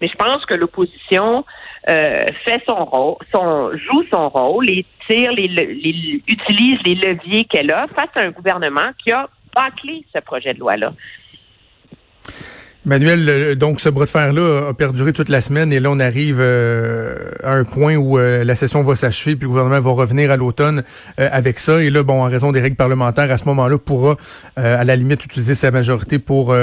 Mais 0.00 0.08
je 0.08 0.16
pense 0.16 0.44
que 0.46 0.54
l'opposition 0.54 1.44
euh, 1.88 2.26
fait 2.44 2.62
son 2.68 2.84
rôle, 2.84 3.16
son, 3.32 3.70
joue 3.76 4.04
son 4.12 4.28
rôle 4.28 4.70
et 4.70 4.84
tire 5.08 5.32
les, 5.32 5.48
les, 5.48 6.22
utilise 6.26 6.78
les 6.84 6.94
leviers 6.94 7.44
qu'elle 7.44 7.72
a 7.72 7.86
face 7.88 8.10
à 8.16 8.20
un 8.20 8.30
gouvernement 8.30 8.90
qui 9.02 9.12
a 9.12 9.28
bâclé 9.54 10.04
ce 10.14 10.20
projet 10.20 10.54
de 10.54 10.60
loi-là. 10.60 10.92
Manuel, 12.86 13.56
donc 13.56 13.78
ce 13.78 13.90
bras 13.90 14.06
de 14.06 14.10
fer-là 14.10 14.68
a 14.70 14.72
perduré 14.72 15.12
toute 15.12 15.28
la 15.28 15.42
semaine 15.42 15.70
et 15.70 15.80
là 15.80 15.90
on 15.90 16.00
arrive 16.00 16.38
euh, 16.40 17.30
à 17.44 17.52
un 17.52 17.64
point 17.64 17.96
où 17.96 18.18
euh, 18.18 18.42
la 18.42 18.54
session 18.54 18.82
va 18.82 18.96
s'achever 18.96 19.36
puis 19.36 19.42
le 19.42 19.48
gouvernement 19.48 19.80
va 19.80 19.90
revenir 19.90 20.30
à 20.30 20.38
l'automne 20.38 20.82
euh, 21.18 21.28
avec 21.30 21.58
ça 21.58 21.82
et 21.82 21.90
là 21.90 22.02
bon 22.02 22.22
en 22.22 22.30
raison 22.30 22.52
des 22.52 22.60
règles 22.60 22.76
parlementaires 22.76 23.30
à 23.30 23.36
ce 23.36 23.44
moment-là 23.44 23.76
pourra 23.76 24.16
à 24.56 24.82
la 24.84 24.96
limite 24.96 25.22
utiliser 25.22 25.54
sa 25.54 25.70
majorité 25.70 26.18
pour 26.18 26.54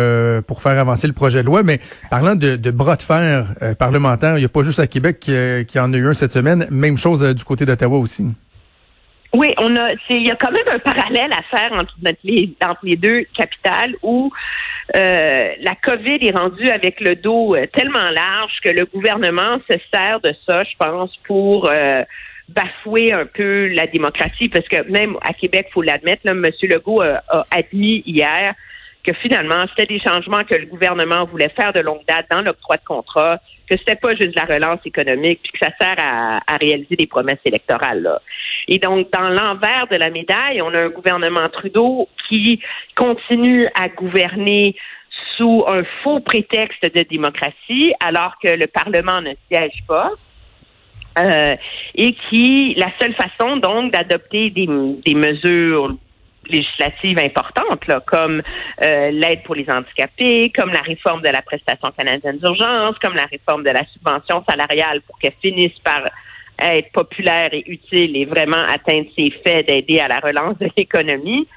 pour 0.48 0.62
faire 0.62 0.80
avancer 0.80 1.08
le 1.08 1.14
projet 1.14 1.42
de 1.42 1.46
loi. 1.46 1.64
Mais 1.64 1.80
parlant 2.10 2.36
de, 2.36 2.56
de 2.56 2.72
bras 2.72 2.96
de 2.96 3.02
fer 3.02 3.54
parlementaire, 3.78 4.38
il 4.38 4.40
n'y 4.40 4.46
a 4.46 4.50
pas 4.50 4.64
juste 4.64 4.80
à 4.80 4.88
Québec 4.88 5.20
qui, 5.20 5.34
qui, 5.68 5.80
en 5.80 5.94
a 5.94 5.98
eu 5.98 6.08
un 6.08 6.14
cette 6.14 6.34
semaine, 6.34 6.68
même 6.70 6.98
chose 6.98 7.22
du 7.34 7.44
côté 7.44 7.66
d'Ottawa 7.66 7.98
aussi. 7.98 8.26
Oui, 9.34 9.54
on 9.60 9.76
a, 9.76 9.92
il 10.10 10.28
y 10.28 10.32
a 10.32 10.36
quand 10.36 10.52
même 10.52 10.68
un 10.68 10.80
parallèle 10.80 11.32
à 11.32 11.42
faire 11.44 11.74
entre, 11.74 11.94
les, 12.24 12.56
entre 12.64 12.80
les 12.84 12.96
deux 12.96 13.26
capitales 13.36 13.96
où 14.02 14.32
euh, 14.96 15.54
la 15.60 15.76
COVID 15.76 16.20
est 16.22 16.36
rendue 16.36 16.70
avec 16.70 17.02
le 17.02 17.16
dos 17.16 17.56
euh, 17.56 17.66
tellement 17.74 18.10
large 18.10 18.54
que 18.64 18.70
le 18.70 18.86
gouvernement 18.86 19.60
se 19.70 19.78
sert 19.94 20.22
de 20.22 20.34
ça, 20.48 20.64
je 20.64 20.76
pense, 20.80 21.12
pour 21.26 21.70
euh, 21.70 22.04
bafouer 22.48 23.12
un 23.12 23.26
peu 23.26 23.68
la 23.68 23.88
démocratie, 23.88 24.48
parce 24.48 24.68
que 24.68 24.90
même 24.90 25.18
à 25.24 25.34
Québec, 25.34 25.68
faut 25.74 25.82
l'admettre, 25.82 26.26
M. 26.26 26.46
Legault 26.64 27.02
a, 27.02 27.22
admis 27.52 28.02
hier 28.06 28.56
que 29.04 29.14
finalement, 29.14 29.64
c'était 29.70 29.94
des 29.94 30.02
changements 30.02 30.44
que 30.44 30.56
le 30.56 30.66
gouvernement 30.66 31.26
voulait 31.26 31.50
faire 31.50 31.74
de 31.74 31.80
longue 31.80 32.06
date 32.08 32.28
dans 32.32 32.42
l'octroi 32.42 32.78
de 32.78 32.84
contrat, 32.84 33.40
que 33.70 33.78
c'était 33.78 33.96
pas 33.96 34.16
juste 34.16 34.36
la 34.36 34.46
relance 34.46 34.80
économique, 34.86 35.40
puis 35.44 35.52
que 35.52 35.66
ça 35.66 35.72
sert 35.80 35.96
à, 35.98 36.40
à 36.48 36.58
réaliser 36.58 36.96
des 36.96 37.08
promesses 37.08 37.40
électorales. 37.46 38.02
Là. 38.02 38.22
Et 38.68 38.80
donc, 38.80 39.12
dans 39.12 39.30
l'envers 39.30 39.88
de 39.90 39.96
la 39.96 40.10
médaille, 40.10 40.62
on 40.62 40.74
a 40.74 40.80
un 40.80 40.90
gouvernement 40.90 41.48
Trudeau 41.52 42.08
qui 42.28 42.62
continue 42.96 43.68
à 43.76 43.90
gouverner 43.90 44.76
sous 45.36 45.64
un 45.68 45.84
faux 46.04 46.20
prétexte 46.20 46.84
de 46.84 47.04
démocratie, 47.04 47.94
alors 48.04 48.36
que 48.42 48.50
le 48.50 48.68
Parlement 48.68 49.22
ne 49.22 49.34
siège 49.52 49.84
pas. 49.88 50.12
Euh, 51.20 51.56
et 51.96 52.14
qui, 52.14 52.76
la 52.76 52.92
seule 53.00 53.16
façon 53.16 53.58
donc 53.58 53.92
d'adopter 53.92 54.52
des, 54.52 54.68
des 55.04 55.16
mesures 55.16 55.96
législatives 56.50 57.20
importantes, 57.20 57.86
là, 57.88 58.02
comme 58.06 58.42
euh, 58.84 59.12
l'aide 59.12 59.44
pour 59.44 59.56
les 59.56 59.66
handicapés, 59.70 60.52
comme 60.56 60.72
la 60.72 60.82
réforme 60.82 61.22
de 61.22 61.30
la 61.30 61.42
prestation 61.42 61.90
canadienne 61.98 62.38
d'urgence, 62.38 62.96
comme 63.02 63.16
la 63.16 63.26
réforme 63.26 63.64
de 63.64 63.70
la 63.70 63.84
subvention 63.94 64.44
salariale 64.48 65.02
pour 65.02 65.18
qu'elle 65.20 65.36
finisse 65.42 65.78
par 65.84 66.04
être 66.60 66.92
populaire 66.92 67.50
et 67.54 67.64
utile 67.68 68.18
et 68.18 68.26
vraiment 68.26 68.64
atteindre 68.68 69.08
ses 69.16 69.32
faits 69.44 69.68
d'aider 69.68 70.00
à 70.00 70.08
la 70.08 70.20
relance 70.20 70.58
de 70.58 70.70
l'économie. 70.76 71.48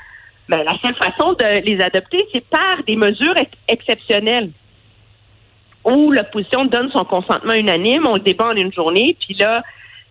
Ben, 0.49 0.63
la 0.65 0.77
seule 0.83 0.97
façon 0.97 1.33
de 1.35 1.65
les 1.65 1.81
adopter, 1.81 2.19
c'est 2.33 2.45
par 2.49 2.83
des 2.87 2.97
mesures 2.97 3.35
exceptionnelles 3.69 4.51
où 5.85 6.11
l'opposition 6.11 6.67
donne 6.67 6.91
son 6.91 7.05
consentement 7.05 7.55
unanime, 7.55 8.07
on 8.07 8.15
le 8.15 8.21
débat 8.21 8.49
en 8.49 8.57
une 8.57 8.73
journée, 8.73 9.17
puis 9.21 9.35
là, 9.35 9.63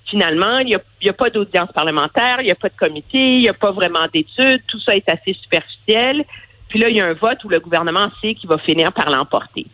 finalement, 0.09 0.59
il 0.59 0.67
n'y 0.67 0.75
a, 0.75 1.11
a, 1.11 1.13
pas 1.13 1.29
d'audience 1.29 1.71
parlementaire, 1.71 2.37
il 2.39 2.45
n'y 2.45 2.51
a 2.51 2.55
pas 2.55 2.69
de 2.69 2.77
comité, 2.77 3.17
il 3.17 3.41
n'y 3.41 3.49
a 3.49 3.53
pas 3.53 3.71
vraiment 3.71 4.05
d'études, 4.13 4.61
tout 4.67 4.79
ça 4.79 4.95
est 4.95 5.09
assez 5.09 5.33
superficiel. 5.33 6.23
Puis 6.67 6.79
là, 6.79 6.89
il 6.89 6.97
y 6.97 7.01
a 7.01 7.05
un 7.05 7.13
vote 7.13 7.43
où 7.43 7.49
le 7.49 7.59
gouvernement 7.59 8.09
sait 8.21 8.35
qu'il 8.35 8.49
va 8.49 8.57
finir 8.59 8.93
par 8.93 9.09
l'emporter. 9.09 9.65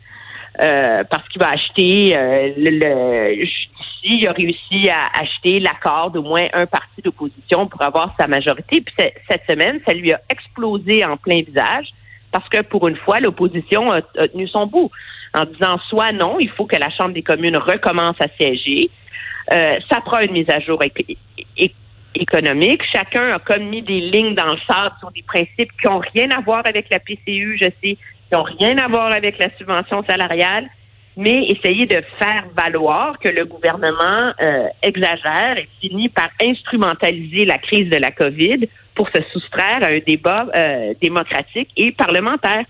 Euh, 0.62 1.04
parce 1.10 1.28
qu'il 1.28 1.42
va 1.42 1.50
acheter 1.50 2.16
euh, 2.16 2.54
le, 2.56 2.70
le 2.70 3.46
il 4.06 4.28
a 4.28 4.32
réussi 4.32 4.90
à 4.90 5.08
acheter 5.20 5.60
l'accord 5.60 6.12
d'au 6.12 6.22
moins 6.22 6.46
un 6.54 6.66
parti 6.66 7.02
d'opposition 7.04 7.68
pour 7.68 7.82
avoir 7.82 8.14
sa 8.20 8.28
majorité. 8.28 8.82
Puis 8.82 8.96
cette 9.30 9.42
semaine, 9.50 9.80
ça 9.86 9.94
lui 9.94 10.14
a 10.14 10.22
explosé 10.30 11.04
en 11.04 11.18
plein 11.18 11.42
visage 11.42 11.88
parce 12.32 12.48
que 12.50 12.62
pour 12.62 12.88
une 12.88 12.98
fois, 12.98 13.20
l'opposition 13.20 13.92
a, 13.92 14.02
tenu 14.02 14.48
son 14.48 14.68
bout 14.68 14.92
en 15.34 15.46
disant 15.46 15.80
soit 15.90 16.12
non, 16.12 16.40
il 16.40 16.50
faut 16.50 16.66
que 16.66 16.76
la 16.76 16.90
Chambre 16.90 17.14
des 17.14 17.24
communes 17.24 17.58
recommence 17.58 18.16
à 18.20 18.28
siéger, 18.38 18.90
euh, 19.54 19.80
ça 19.90 20.02
prend 20.02 20.20
une 20.20 20.32
mise 20.32 20.50
à 20.50 20.60
jour 20.60 20.80
économique. 22.16 22.82
Chacun 22.92 23.34
a 23.34 23.40
comme 23.40 23.66
mis 23.66 23.82
des 23.82 24.00
lignes 24.00 24.36
dans 24.36 24.46
le 24.46 24.58
sable 24.68 24.96
sur 25.00 25.12
des 25.12 25.24
principes 25.24 25.72
qui 25.80 25.88
n'ont 25.88 26.02
rien 26.14 26.32
à 26.32 26.42
voir 26.42 26.64
avec 26.66 26.88
la 26.90 27.00
PCU, 27.00 27.58
je 27.62 27.66
sais, 27.66 27.74
qui 27.82 27.98
n'ont 28.34 28.44
rien 28.44 28.78
à 28.78 28.88
voir 28.88 29.14
avec 29.14 29.38
la 29.38 29.50
subvention 29.58 30.04
salariale, 30.08 30.68
mais 31.18 31.46
essayer 31.48 31.86
de 31.86 32.02
faire 32.20 32.46
valoir 32.58 33.20
que 33.20 33.30
le 33.30 33.46
gouvernement 33.46 34.34
euh, 34.42 34.68
exagère 34.82 35.58
et 35.58 35.70
finit 35.80 36.10
par 36.10 36.30
instrumentaliser 36.42 37.46
la 37.46 37.58
crise 37.58 37.90
de 37.90 37.98
la 37.98 38.12
COVID 38.12 38.68
pour 38.96 39.10
se 39.10 39.22
soustraire 39.32 39.84
à 39.84 39.88
un 39.88 40.00
débat 40.06 40.48
euh, 40.56 40.94
démocratique 41.02 41.70
et 41.78 41.92
parlementaire. 41.92 42.66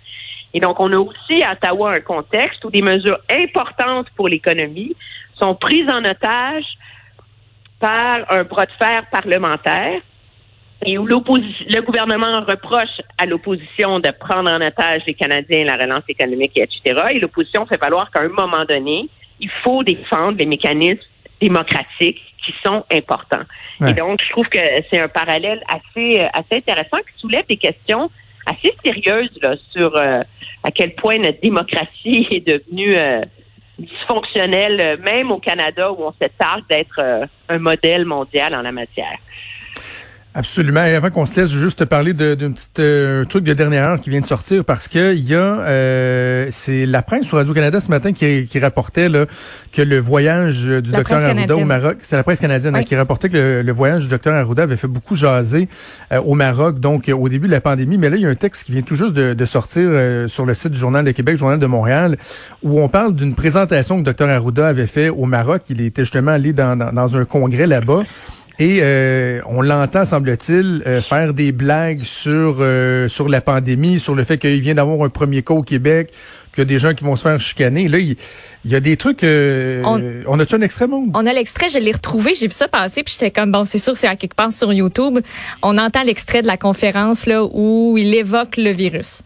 Et 0.53 0.60
donc, 0.60 0.79
on 0.79 0.91
a 0.94 0.98
aussi 0.98 1.44
à 1.44 1.53
Ottawa 1.53 1.91
un 1.91 2.01
contexte 2.01 2.63
où 2.63 2.70
des 2.70 2.82
mesures 2.82 3.20
importantes 3.29 4.08
pour 4.15 4.29
l'économie 4.29 4.96
sont 5.39 5.56
prises 5.56 5.89
en 5.89 6.04
otage 6.04 6.65
par 7.80 8.32
un 8.32 8.44
bras 8.44 8.65
de 8.65 8.72
fer 8.80 9.06
parlementaire 9.12 10.01
et 10.86 10.98
où 10.98 11.06
le 11.06 11.82
gouvernement 11.82 12.42
reproche 12.42 13.01
à 13.18 13.25
l'opposition 13.25 14.00
de 14.00 14.12
prendre 14.12 14.51
en 14.51 14.62
otage 14.62 15.01
les 15.08 15.13
Canadiens, 15.13 15.65
la 15.65 15.77
relance 15.77 16.04
économique, 16.08 16.51
etc. 16.56 17.01
Et 17.12 17.20
l'opposition 17.20 17.65
fait 17.65 17.82
valoir 17.82 18.12
qu'à 18.12 18.22
un 18.22 18.30
moment 18.30 18.65
donné, 18.68 19.10
il 19.39 19.50
faut 19.63 19.84
défendre 19.84 20.38
les 20.38 20.46
mécanismes 20.46 21.01
démocratiques 21.42 22.22
qui 22.46 22.54
sont 22.63 22.84
importants. 22.92 23.44
Et 23.86 23.94
donc, 23.94 24.22
je 24.25 24.30
trouve 24.30 24.48
que 24.48 24.60
c'est 24.89 25.00
un 25.00 25.08
parallèle 25.08 25.62
assez, 25.68 26.20
assez 26.34 26.58
intéressant 26.58 26.98
qui 26.98 27.20
soulève 27.20 27.46
des 27.48 27.58
questions 27.58 28.10
assez 28.46 28.75
sérieuses 28.86 29.38
là, 29.42 29.56
sur 29.72 29.96
euh, 29.96 30.22
à 30.63 30.72
quel 30.72 30.94
point 30.96 31.18
notre 31.18 31.42
démocratie 31.42 32.27
est 32.32 32.48
devenue 32.48 32.96
euh, 32.96 33.22
dysfonctionnelle, 33.79 34.82
euh, 34.82 34.98
même 34.98 35.32
au 35.32 35.39
Canada 35.39 35.91
où 35.91 36.03
on 36.03 36.13
s'étale 36.13 36.63
d'être 36.70 37.00
euh, 37.00 37.25
un 37.50 37.60
modèle 37.60 38.05
mondial 38.05 38.55
en 38.55 38.62
la 38.62 38.72
matière. 38.72 39.17
Absolument. 40.38 40.84
Et 40.84 40.94
avant 40.96 41.12
qu'on 41.12 41.25
se 41.25 41.39
laisse, 41.39 41.50
je 41.50 41.58
juste 41.60 41.80
te 41.80 41.86
parler 41.86 42.13
d'un 42.13 42.36
petit 42.36 42.68
euh, 42.80 43.24
truc 43.24 43.46
de 43.46 43.54
dernière 43.54 43.88
heure 43.88 44.01
qui 44.01 44.10
vient 44.10 44.20
de 44.20 44.25
sortir 44.25 44.65
parce 44.65 44.89
que 44.89 45.15
il 45.15 45.25
y 45.25 45.34
a 45.34 45.38
euh, 45.38 46.48
c'est 46.51 46.86
la 46.86 47.01
presse 47.01 47.24
sur 47.25 47.38
Radio 47.38 47.54
Canada 47.54 47.80
ce 47.80 47.88
matin 47.89 48.12
qui, 48.12 48.46
qui 48.46 48.60
rapportait 48.60 49.08
là, 49.08 49.27
que 49.72 49.82
le 49.82 49.98
voyage 49.98 50.63
du 50.63 50.92
docteur 50.92 51.24
Arruda 51.24 51.56
au 51.56 51.63
Maroc, 51.63 52.00
c'est 52.01 52.18
la 52.18 52.24
presse 52.24 52.42
canadienne 52.42 52.75
hein, 52.75 52.84
qui 52.84 52.98
rapportait 52.98 53.30
que 53.30 53.63
le, 53.65 53.72
voyage 53.72 54.01
du 54.01 54.08
docteur 54.10 54.36
Arruda 54.36 54.63
avait 54.63 54.75
fait 54.75 54.89
beaucoup 54.89 55.15
jaser 55.15 55.70
euh, 56.12 56.20
au 56.20 56.36
Maroc, 56.36 56.80
donc 56.82 57.10
au 57.10 57.30
début 57.30 57.48
de 57.48 57.54
la 57.54 57.62
pandémie. 57.62 57.98
Mais 57.98 58.10
là, 58.10 58.18
il 58.18 58.24
y 58.24 58.25
a 58.25 58.30
un 58.30 58.36
texte 58.36 58.65
qui 58.65 58.74
vient 58.74 58.82
tout 58.82 58.96
juste 58.96 59.13
de, 59.13 59.34
de 59.34 59.46
sortir 59.46 59.89
sur 60.27 60.46
le 60.46 60.54
site 60.54 60.74
du 60.74 60.77
Journal 60.77 61.06
de 61.06 61.12
Québec, 61.12 61.38
Journal 61.38 61.60
de 61.60 61.65
Montréal, 61.65 62.18
où 62.62 62.82
on 62.82 62.89
parle 62.89 63.15
d'une 63.15 63.36
présentation 63.36 63.96
que 63.96 64.00
le 64.00 64.06
docteur 64.06 64.30
Arruda 64.30 64.68
avait 64.68 64.88
fait 64.88 65.08
au 65.08 65.27
Maroc. 65.27 65.62
Il 65.70 65.80
était 65.80 66.01
justement 66.01 66.32
allé 66.32 66.51
dans, 66.51 66.75
dans 66.75 67.15
un 67.15 67.24
congrès 67.24 67.68
là-bas 67.68 68.04
Et 68.57 68.79
euh, 68.81 69.41
on 69.47 69.62
l'entend, 69.62 70.05
semble-t-il, 70.05 70.81
euh, 70.88 71.01
faire 71.01 71.33
des 71.33 71.51
blagues 71.51 72.03
sur 72.03 72.57
euh, 72.59 73.09
sur 73.09 73.27
la 73.27 73.41
pandémie, 73.41 74.00
sur 74.00 74.15
le 74.15 74.24
fait 74.24 74.38
qu'il 74.38 74.62
vient 74.62 74.75
d'avoir 74.75 75.05
un 75.05 75.09
premier 75.09 75.41
cas 75.41 75.53
au 75.53 75.62
Québec, 75.62 76.13
qu'il 76.53 76.59
y 76.59 76.62
a 76.62 76.65
des 76.65 76.79
gens 76.79 76.93
qui 76.93 77.03
vont 77.03 77.17
se 77.17 77.24
faire 77.24 77.39
chicaner. 77.39 77.89
Là, 77.89 78.00
il, 78.00 78.15
y 78.63 78.75
a 78.75 78.79
des 78.79 78.95
trucs. 78.95 79.24
on, 79.24 80.01
on 80.25 80.39
a-tu 80.39 80.55
un 80.55 80.62
extrait, 80.62 80.88
monde? 80.88 81.12
On 81.13 81.25
a 81.25 81.33
l'extrait, 81.33 81.69
je 81.69 81.79
l'ai 81.79 81.91
retrouvé, 81.91 82.33
j'ai 82.33 82.47
vu 82.47 82.53
ça 82.53 82.69
passer, 82.69 83.03
puis 83.03 83.13
j'étais 83.19 83.31
comme 83.31 83.51
bon, 83.51 83.65
c'est 83.65 83.77
sûr, 83.77 83.97
c'est 83.97 84.07
à 84.07 84.15
quelque 84.15 84.35
part 84.35 84.53
sur 84.53 84.71
YouTube. 84.71 85.19
On 85.62 85.77
entend 85.77 86.03
l'extrait 86.03 86.41
de 86.41 86.47
la 86.47 86.57
conférence 86.57 87.25
là 87.25 87.43
où 87.43 87.97
il 87.97 88.13
évoque 88.13 88.55
le 88.55 88.71
virus. 88.71 89.21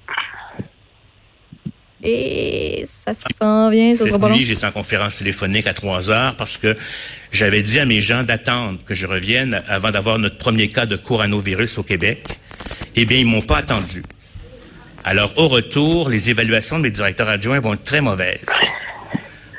Et 2.04 2.86
ça 3.06 3.14
s'en 3.14 3.70
vient, 3.70 3.94
ça 3.94 4.08
sera 4.08 4.20
pas 4.20 4.34
j'étais 4.34 4.66
en 4.66 4.72
conférence 4.72 5.18
téléphonique 5.18 5.68
à 5.68 5.74
3 5.74 6.10
heures 6.10 6.36
parce 6.36 6.58
que 6.58 6.78
j'avais 7.32 7.62
dit 7.62 7.78
à 7.80 7.86
mes 7.86 8.00
gens 8.00 8.24
d'attendre 8.24 8.80
que 8.86 8.96
je 8.96 9.06
revienne 9.06 9.62
avant 9.68 9.92
d'avoir 9.92 10.18
notre 10.18 10.38
premier 10.38 10.70
cas 10.70 10.86
de 10.86 10.96
coronavirus 10.96 11.78
au 11.78 11.84
Québec. 11.84 12.26
Eh 12.96 13.06
bien, 13.06 13.18
ils 13.18 13.26
m'ont 13.26 13.42
pas 13.42 13.58
attendu. 13.58 14.04
Alors, 15.04 15.34
au 15.38 15.48
retour, 15.48 16.10
les 16.10 16.30
évaluations 16.30 16.78
de 16.78 16.84
mes 16.84 16.92
directeurs 16.92 17.30
adjoints 17.30 17.60
vont 17.60 17.74
être 17.74 17.84
très 17.84 18.02
mauvaises. 18.02 18.46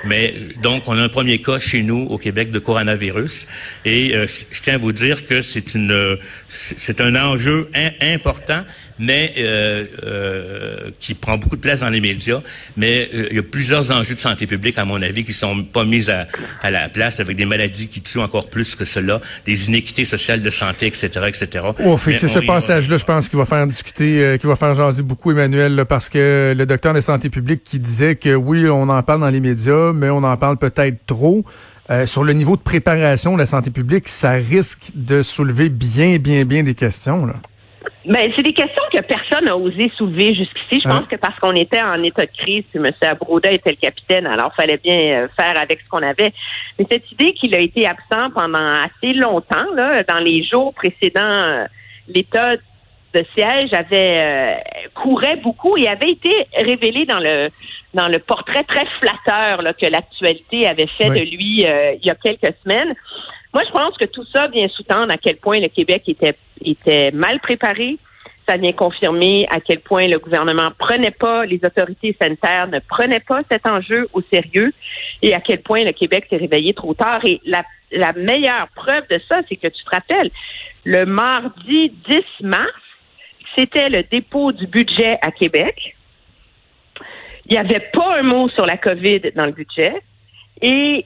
Mais 0.05 0.35
donc, 0.63 0.85
on 0.87 0.97
a 0.97 1.03
un 1.03 1.09
premier 1.09 1.41
cas 1.43 1.59
chez 1.59 1.83
nous 1.83 2.07
au 2.09 2.19
Québec 2.19 2.51
de 2.51 2.59
coronavirus, 2.59 3.47
et 3.85 4.15
euh, 4.15 4.27
je 4.51 4.63
tiens 4.63 4.75
à 4.75 4.79
vous 4.79 4.93
dire 4.93 5.27
que 5.27 5.43
c'est 5.43 5.75
une, 5.75 6.17
c'est 6.49 7.01
un 7.01 7.15
enjeu 7.17 7.71
important, 8.01 8.65
mais 9.01 9.33
euh, 9.39 9.87
euh, 10.05 10.91
qui 11.01 11.15
prend 11.15 11.39
beaucoup 11.39 11.57
de 11.57 11.61
place 11.61 11.81
dans 11.81 11.89
les 11.89 12.01
médias. 12.01 12.41
Mais 12.77 13.09
euh, 13.15 13.29
il 13.31 13.37
y 13.37 13.39
a 13.39 13.43
plusieurs 13.43 13.91
enjeux 13.91 14.15
de 14.15 14.21
santé 14.21 14.47
publique, 14.47 14.79
à 14.79 14.85
mon 14.85 15.01
avis, 15.01 15.25
qui 15.25 15.33
sont 15.33 15.65
pas 15.65 15.85
mis 15.85 16.11
à, 16.11 16.29
à 16.63 16.71
la 16.71 16.89
place, 16.89 17.19
avec 17.19 17.37
des 17.37 17.47
maladies 17.47 17.89
qui 17.89 18.03
tuent 18.03 18.21
encore 18.21 18.49
plus 18.49 18.75
que 18.75 18.85
cela, 18.85 19.21
des 19.47 19.69
inéquités 19.69 20.05
sociales 20.05 20.43
de 20.43 20.51
santé, 20.51 20.87
etc., 20.87 21.09
etc. 21.27 21.65
Oh, 21.85 21.97
c'est 21.97 22.29
ce 22.29 22.39
passage-là, 22.41 22.99
je 22.99 23.05
pense, 23.05 23.29
qui 23.29 23.37
va 23.37 23.47
faire 23.47 23.67
discuter, 23.67 24.23
euh, 24.23 24.37
qui 24.37 24.47
va 24.47 24.55
faire 24.55 24.75
jaser 24.75 25.03
beaucoup 25.03 25.31
Emmanuel, 25.31 25.85
parce 25.89 26.09
que 26.09 26.55
le 26.57 26.67
docteur 26.67 26.93
de 26.93 27.01
santé 27.01 27.31
publique 27.31 27.65
qui 27.65 27.79
disait 27.79 28.17
que 28.17 28.35
oui, 28.35 28.69
on 28.69 28.89
en 28.89 29.03
parle 29.03 29.21
dans 29.21 29.31
les 29.31 29.41
médias, 29.41 29.93
mais 29.95 30.11
on 30.11 30.23
en 30.23 30.37
parle 30.37 30.59
peut-être 30.59 31.07
trop. 31.07 31.45
Euh, 31.91 32.07
sur 32.07 32.23
le 32.23 32.33
niveau 32.33 32.57
de 32.57 32.61
préparation 32.61 33.33
de 33.35 33.39
la 33.39 33.47
santé 33.47 33.71
publique, 33.71 34.07
ça 34.07 34.33
risque 34.33 34.93
de 34.95 35.23
soulever 35.23 35.69
bien, 35.69 36.19
bien, 36.19 36.45
bien 36.45 36.63
des 36.63 36.75
questions. 36.75 37.27
Là. 37.27 37.35
Ben, 38.07 38.33
c'est 38.35 38.43
des 38.43 38.55
questions 38.55 38.83
que 38.91 39.01
personne 39.01 39.45
n'a 39.45 39.57
osé 39.57 39.93
soulever 39.97 40.35
jusqu'ici. 40.35 40.81
Je 40.83 40.89
pense 40.89 41.07
que 41.07 41.17
parce 41.17 41.39
qu'on 41.39 41.53
était 41.53 41.83
en 41.83 42.03
état 42.03 42.25
de 42.25 42.31
crise, 42.35 42.65
M. 42.75 42.87
Abrouda 43.03 43.51
était 43.51 43.71
le 43.71 43.77
capitaine, 43.77 44.27
alors 44.27 44.51
il 44.55 44.63
fallait 44.63 44.81
bien 44.83 44.97
euh, 44.97 45.29
faire 45.39 45.61
avec 45.61 45.81
ce 45.81 45.89
qu'on 45.89 46.03
avait. 46.03 46.33
Mais 46.79 46.87
cette 46.91 47.13
idée 47.13 47.35
qu'il 47.35 47.55
a 47.55 47.59
été 47.59 47.87
absent 47.87 48.31
pendant 48.35 48.85
assez 48.85 49.13
longtemps, 49.13 49.67
là, 49.75 50.03
dans 50.05 50.19
les 50.19 50.43
jours 50.45 50.73
précédents 50.73 51.21
euh, 51.21 51.67
l'état 52.09 52.57
de 52.57 53.25
siège 53.37 53.73
avait 53.75 54.23
euh, 54.23 54.55
courait 54.95 55.37
beaucoup 55.37 55.77
et 55.77 55.87
avait 55.87 56.13
été 56.13 56.31
révélé 56.57 57.05
dans 57.05 57.19
le 57.19 57.51
dans 57.93 58.07
le 58.07 58.21
portrait 58.21 58.63
très 58.63 58.87
flatteur 59.01 59.63
là, 59.63 59.75
que 59.75 59.87
l'actualité 59.87 60.67
avait 60.69 60.87
fait 60.87 61.11
de 61.11 61.19
lui 61.19 61.65
il 61.65 62.07
y 62.07 62.11
a 62.11 62.15
quelques 62.15 62.55
semaines. 62.63 62.95
Moi, 63.53 63.65
je 63.67 63.73
pense 63.73 63.97
que 63.97 64.05
tout 64.05 64.25
ça 64.33 64.47
vient 64.49 64.69
sous-tendre 64.69 65.13
à 65.13 65.17
quel 65.17 65.37
point 65.37 65.61
le 65.61 65.69
Québec 65.69 66.05
était, 66.07 66.37
était 66.65 67.11
mal 67.11 67.41
préparé. 67.41 67.99
Ça 68.49 68.57
vient 68.57 68.73
confirmer 68.73 69.47
à 69.51 69.61
quel 69.61 69.81
point 69.81 70.07
le 70.07 70.19
gouvernement 70.19 70.71
prenait 70.79 71.11
pas, 71.11 71.45
les 71.47 71.61
autorités 71.65 72.17
sanitaires 72.21 72.69
ne 72.69 72.81
prenaient 72.81 73.21
pas 73.21 73.43
cet 73.51 73.69
enjeu 73.69 74.09
au 74.13 74.23
sérieux 74.33 74.73
et 75.23 75.35
à 75.35 75.41
quel 75.41 75.63
point 75.63 75.85
le 75.85 75.93
Québec 75.93 76.27
s'est 76.31 76.37
réveillé 76.37 76.75
trop 76.75 76.95
tard. 76.95 77.21
Et 77.25 77.41
la, 77.45 77.65
la 77.93 78.13
meilleure 78.13 78.69
preuve 78.75 79.07
de 79.09 79.21
ça, 79.29 79.41
c'est 79.49 79.57
que 79.57 79.69
tu 79.69 79.85
te 79.85 79.91
rappelles, 79.91 80.31
le 80.85 81.05
mardi 81.05 81.93
10 82.09 82.23
mars, 82.43 82.71
c'était 83.57 83.89
le 83.89 84.03
dépôt 84.05 84.53
du 84.53 84.67
budget 84.67 85.19
à 85.23 85.31
Québec. 85.31 85.97
Il 87.47 87.53
n'y 87.53 87.59
avait 87.59 87.89
pas 87.93 88.19
un 88.19 88.23
mot 88.23 88.49
sur 88.49 88.65
la 88.65 88.77
COVID 88.77 89.33
dans 89.35 89.47
le 89.47 89.53
budget. 89.53 89.95
Et 90.63 91.05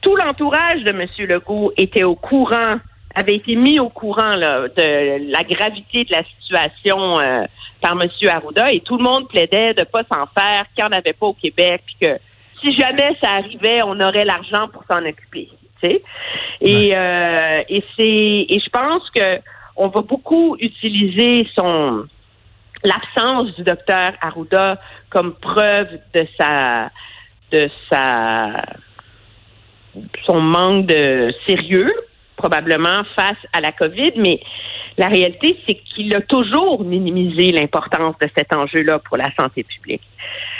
tout 0.00 0.16
l'entourage 0.16 0.82
de 0.82 0.90
M. 0.90 1.06
Legault 1.28 1.72
était 1.76 2.04
au 2.04 2.14
courant, 2.14 2.76
avait 3.14 3.36
été 3.36 3.56
mis 3.56 3.80
au 3.80 3.88
courant 3.88 4.36
de 4.36 5.32
la 5.32 5.42
gravité 5.44 6.04
de 6.04 6.12
la 6.12 6.22
situation 6.24 7.20
euh, 7.20 7.44
par 7.80 7.92
M. 7.92 8.08
Arruda 8.28 8.72
et 8.72 8.80
tout 8.80 8.96
le 8.96 9.02
monde 9.02 9.28
plaidait 9.28 9.74
de 9.74 9.80
ne 9.80 9.84
pas 9.84 10.02
s'en 10.04 10.26
faire, 10.26 10.64
qu'il 10.74 10.84
n'y 10.84 10.88
en 10.88 10.98
avait 10.98 11.12
pas 11.12 11.26
au 11.26 11.34
Québec, 11.34 11.82
puis 11.86 12.08
que 12.08 12.18
si 12.60 12.76
jamais 12.76 13.16
ça 13.22 13.36
arrivait, 13.36 13.82
on 13.84 14.00
aurait 14.00 14.24
l'argent 14.24 14.68
pour 14.72 14.84
s'en 14.90 15.04
occuper. 15.04 15.48
Et, 16.60 16.96
euh, 16.96 17.62
et 17.68 17.84
c'est 17.96 18.46
et 18.48 18.60
je 18.60 18.68
pense 18.70 19.08
que 19.10 19.38
on 19.76 19.88
va 19.88 20.00
beaucoup 20.00 20.56
utiliser 20.58 21.46
son 21.54 22.06
l'absence 22.82 23.54
du 23.54 23.62
docteur 23.62 24.12
Arruda 24.20 24.80
comme 25.10 25.34
preuve 25.34 25.88
de 26.14 26.26
sa 26.38 26.90
de 27.52 27.70
sa 27.90 28.64
son 30.26 30.40
manque 30.40 30.86
de 30.86 31.32
sérieux, 31.46 31.90
probablement 32.36 33.02
face 33.16 33.38
à 33.52 33.60
la 33.60 33.72
COVID, 33.72 34.12
mais 34.16 34.40
la 34.96 35.06
réalité, 35.06 35.56
c'est 35.66 35.76
qu'il 35.76 36.14
a 36.14 36.20
toujours 36.20 36.84
minimisé 36.84 37.52
l'importance 37.52 38.16
de 38.20 38.28
cet 38.36 38.54
enjeu-là 38.54 38.98
pour 38.98 39.16
la 39.16 39.30
santé 39.38 39.62
publique 39.62 40.02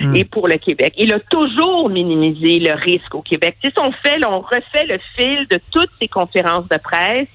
hmm. 0.01 0.14
et 0.14 0.24
pour 0.24 0.46
le 0.46 0.59
Québec. 0.59 0.94
Il 0.96 1.12
a 1.12 1.18
toujours 1.18 1.90
minimisé 1.90 2.61
le 2.61 2.74
risque 2.74 3.14
au 3.14 3.22
Québec. 3.22 3.57
Si 3.61 3.72
on 3.81 3.90
fait, 3.90 4.24
on 4.24 4.40
refait 4.40 4.87
le 4.87 4.98
fil 5.16 5.46
de 5.48 5.59
toutes 5.72 5.90
ces 6.01 6.09
conférences 6.09 6.68
de 6.68 6.79
presse 6.79 7.27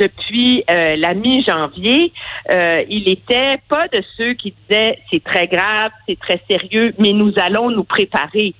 depuis 0.00 0.64
euh, 0.70 0.96
la 0.96 1.14
mi-janvier, 1.14 2.12
euh, 2.50 2.82
il 2.88 3.08
était 3.08 3.58
pas 3.68 3.86
de 3.88 4.02
ceux 4.16 4.34
qui 4.34 4.52
disaient 4.68 4.98
c'est 5.10 5.22
très 5.22 5.46
grave, 5.46 5.92
c'est 6.08 6.18
très 6.18 6.40
sérieux, 6.50 6.92
mais 6.98 7.12
nous 7.12 7.32
allons 7.36 7.70
nous 7.70 7.84
préparer 7.84 8.54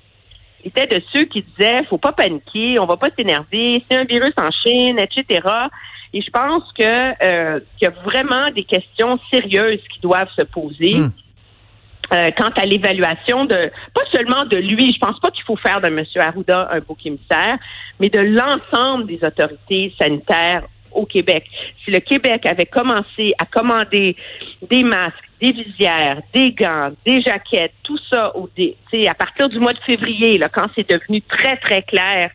était 0.63 0.87
de 0.87 1.01
ceux 1.11 1.25
qui 1.25 1.43
disaient 1.43 1.83
faut 1.89 1.97
pas 1.97 2.13
paniquer, 2.13 2.79
on 2.79 2.85
va 2.85 2.97
pas 2.97 3.09
s'énerver, 3.17 3.83
c'est 3.89 3.97
un 3.97 4.05
virus 4.05 4.33
en 4.37 4.49
Chine, 4.51 4.97
etc. 4.99 5.47
Et 6.13 6.21
je 6.21 6.29
pense 6.29 6.63
que 6.77 6.83
euh, 6.83 7.59
qu'il 7.77 7.87
y 7.87 7.91
a 7.91 7.93
vraiment 8.03 8.51
des 8.51 8.63
questions 8.63 9.19
sérieuses 9.31 9.81
qui 9.93 9.99
doivent 10.01 10.31
se 10.35 10.43
poser. 10.43 10.95
Hmm. 10.95 11.11
Euh, 12.11 12.29
quant 12.37 12.51
à 12.57 12.65
l'évaluation 12.65 13.45
de 13.45 13.71
pas 13.93 14.01
seulement 14.11 14.45
de 14.45 14.57
lui, 14.57 14.93
je 14.93 14.99
pense 14.99 15.19
pas 15.19 15.31
qu'il 15.31 15.43
faut 15.45 15.55
faire 15.55 15.79
de 15.81 15.87
M. 15.87 16.03
Arruda 16.17 16.69
un 16.71 16.79
bouc 16.79 17.05
émissaire, 17.05 17.57
mais 17.99 18.09
de 18.09 18.19
l'ensemble 18.19 19.07
des 19.07 19.19
autorités 19.23 19.93
sanitaires 19.99 20.63
au 20.91 21.05
Québec. 21.05 21.45
Si 21.83 21.91
le 21.91 21.99
Québec 22.01 22.45
avait 22.45 22.65
commencé 22.65 23.33
à 23.39 23.45
commander 23.45 24.15
des 24.69 24.83
masques, 24.83 25.22
des 25.43 25.51
visières, 25.51 26.21
des 26.33 26.53
gants, 26.53 26.91
des 27.05 27.21
jaquettes, 27.21 27.73
tout 27.83 27.97
ça 28.09 28.33
au 28.37 28.49
à 29.09 29.13
partir 29.13 29.49
du 29.49 29.59
mois 29.59 29.73
de 29.73 29.79
février, 29.79 30.37
là, 30.37 30.47
quand 30.47 30.67
c'est 30.73 30.89
devenu 30.89 31.21
très, 31.23 31.57
très 31.57 31.81
clair 31.81 32.31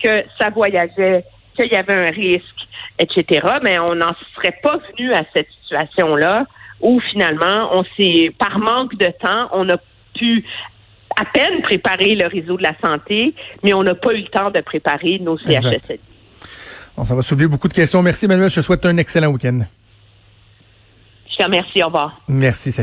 que 0.00 0.22
ça 0.38 0.50
voyageait, 0.50 1.24
qu'il 1.56 1.72
y 1.72 1.74
avait 1.74 1.94
un 1.94 2.10
risque, 2.10 2.60
etc., 3.00 3.44
mais 3.62 3.80
on 3.80 3.96
n'en 3.96 4.14
serait 4.36 4.56
pas 4.62 4.78
venu 4.88 5.12
à 5.12 5.24
cette 5.34 5.48
situation-là 5.62 6.46
où 6.80 7.00
finalement, 7.10 7.70
on 7.72 7.82
s'est, 7.96 8.32
par 8.38 8.58
manque 8.60 8.96
de 8.98 9.10
temps, 9.20 9.48
on 9.52 9.68
a 9.68 9.76
pu 10.16 10.44
à 11.16 11.24
peine 11.24 11.60
préparer 11.62 12.14
le 12.14 12.28
réseau 12.28 12.56
de 12.56 12.62
la 12.62 12.74
santé, 12.84 13.34
mais 13.64 13.72
on 13.72 13.82
n'a 13.82 13.96
pas 13.96 14.12
eu 14.12 14.18
le 14.18 14.28
temps 14.28 14.50
de 14.52 14.60
préparer 14.60 15.18
nos 15.18 15.38
CHSLD. 15.38 15.98
Bon, 16.96 17.02
ça 17.04 17.16
va 17.16 17.22
soulever 17.22 17.48
beaucoup 17.48 17.66
de 17.66 17.72
questions. 17.72 18.00
Merci, 18.02 18.26
Emmanuel. 18.26 18.48
Je 18.48 18.56
te 18.56 18.60
souhaite 18.60 18.86
un 18.86 18.96
excellent 18.98 19.28
week-end. 19.28 19.60
Je 21.34 21.38
te 21.38 21.44
remercie. 21.44 21.82
Au 21.82 21.86
revoir. 21.86 22.20
Merci. 22.28 22.70
Salut. 22.70 22.82